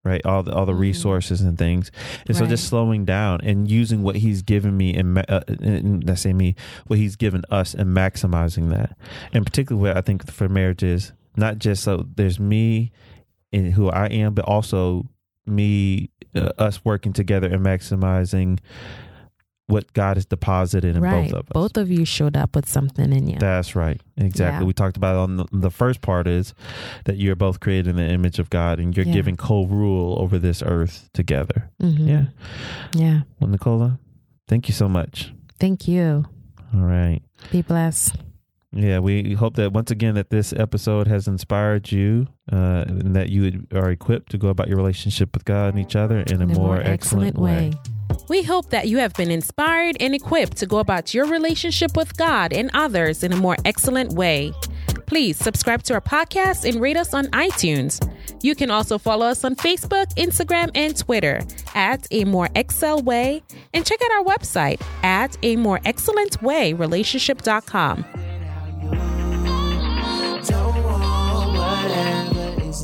right? 0.05 0.25
All 0.25 0.41
the 0.41 0.53
all 0.53 0.65
the 0.65 0.71
Mhm. 0.71 0.79
resources 0.79 1.41
and 1.41 1.57
things, 1.57 1.91
and 2.27 2.37
so 2.37 2.45
just 2.47 2.67
slowing 2.67 3.03
down 3.03 3.41
and 3.43 3.69
using 3.69 4.01
what 4.01 4.15
He's 4.15 4.41
given 4.43 4.77
me 4.77 4.95
and, 4.95 5.17
uh, 5.29 5.41
let's 5.49 6.21
say 6.21 6.31
me, 6.31 6.55
what 6.87 6.97
He's 6.99 7.17
given 7.17 7.43
us, 7.51 7.73
and 7.73 7.95
maximizing 7.95 8.69
that. 8.69 8.97
And 9.33 9.45
particularly, 9.45 9.89
what 9.89 9.97
I 9.97 10.01
think 10.01 10.25
for 10.31 10.47
marriage 10.47 10.83
is 10.83 11.11
not 11.35 11.59
just 11.59 11.83
so 11.83 12.07
there's 12.15 12.39
me 12.39 12.91
and 13.51 13.73
who 13.73 13.89
I 13.89 14.05
am, 14.07 14.33
but 14.33 14.45
also 14.45 15.09
me, 15.45 16.09
uh, 16.35 16.51
us 16.57 16.83
working 16.85 17.13
together 17.13 17.47
and 17.47 17.65
maximizing 17.65 18.59
what 19.67 19.93
God 19.93 20.17
has 20.17 20.25
deposited 20.25 20.97
in 20.97 21.01
right. 21.01 21.29
both 21.29 21.33
of 21.33 21.45
us. 21.45 21.53
Both 21.53 21.77
of 21.77 21.89
you 21.89 22.03
showed 22.03 22.35
up 22.35 22.55
with 22.55 22.67
something 22.67 23.13
in 23.13 23.27
you. 23.27 23.37
That's 23.39 23.73
right. 23.73 24.01
Exactly. 24.17 24.63
Yeah. 24.63 24.67
We 24.67 24.73
talked 24.73 24.97
about 24.97 25.15
it 25.15 25.19
on 25.19 25.37
the, 25.37 25.45
the 25.53 25.71
first 25.71 26.01
part 26.01 26.27
is 26.27 26.53
that 27.05 27.15
you're 27.17 27.37
both 27.37 27.61
created 27.61 27.87
in 27.87 27.95
the 27.95 28.03
image 28.07 28.37
of 28.37 28.49
God 28.49 28.79
and 28.79 28.95
you're 28.95 29.05
Yeah. 29.05 29.13
giving 29.13 29.37
co-rule 29.37 30.17
over 30.19 30.37
this 30.37 30.61
earth 30.61 31.09
together. 31.13 31.71
Mhm. 31.81 32.07
Yeah. 32.07 32.25
Yeah. 32.93 33.21
Well, 33.39 33.49
Nicola, 33.49 33.99
thank 34.49 34.67
you 34.67 34.73
so 34.73 34.89
much. 34.89 35.33
Thank 35.57 35.87
you. 35.87 36.25
All 36.75 36.81
right. 36.81 37.21
Be 37.51 37.61
blessed. 37.61 38.15
Yeah, 38.73 38.99
we 38.99 39.33
hope 39.33 39.55
that 39.55 39.73
once 39.73 39.91
again 39.91 40.15
that 40.15 40.29
this 40.29 40.53
episode 40.53 41.05
has 41.07 41.27
inspired 41.27 41.91
you 41.91 42.27
uh, 42.51 42.85
and 42.87 43.15
that 43.17 43.29
you 43.29 43.67
are 43.73 43.91
equipped 43.91 44.31
to 44.31 44.37
go 44.37 44.47
about 44.47 44.69
your 44.69 44.77
relationship 44.77 45.33
with 45.33 45.43
God 45.43 45.73
and 45.73 45.79
each 45.79 45.97
other 45.97 46.21
in 46.21 46.41
a, 46.41 46.47
more, 46.47 46.79
excellent, 46.79 47.37
way. 47.37 47.73
We 48.29 48.43
hope 48.43 48.69
that 48.69 48.87
you 48.87 48.99
have 48.99 49.13
been 49.15 49.29
inspired 49.29 49.97
and 49.99 50.15
equipped 50.15 50.55
to 50.57 50.65
go 50.65 50.79
about 50.79 51.13
your 51.13 51.25
relationship 51.25 51.97
with 51.97 52.15
God 52.15 52.53
and 52.53 52.71
others 52.73 53.23
in 53.23 53.33
a 53.33 53.35
more 53.35 53.57
excellent 53.65 54.13
way. 54.13 54.53
Please 55.05 55.35
subscribe 55.35 55.83
to 55.83 55.93
our 55.93 56.01
podcast 56.01 56.63
and 56.63 56.79
rate 56.79 56.95
us 56.95 57.13
on 57.13 57.25
iTunes. 57.27 57.99
You 58.41 58.55
can 58.55 58.71
also 58.71 58.97
follow 58.97 59.25
us 59.25 59.43
on 59.43 59.57
Facebook, 59.57 60.05
Instagram, 60.15 60.71
and 60.75 60.95
Twitter 60.97 61.41
at 61.75 62.07
A 62.11 62.23
More 62.23 62.47
Excel 62.55 63.01
Way 63.01 63.43
and 63.73 63.85
check 63.85 63.99
out 64.01 64.11
our 64.11 64.23
website 64.23 64.81
at 65.03 65.37
A 65.43 65.57
More 65.57 65.81
Excellent 65.83 66.41
Way 66.41 66.71
Relationship.com. 66.71 68.05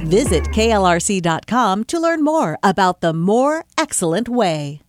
Visit 0.08 0.46
klrc.com 0.46 1.84
to 1.86 2.00
learn 2.00 2.24
more 2.24 2.58
about 2.64 3.02
the 3.02 3.14
More 3.14 3.66
Excellent 3.78 4.30
Way. 4.30 4.82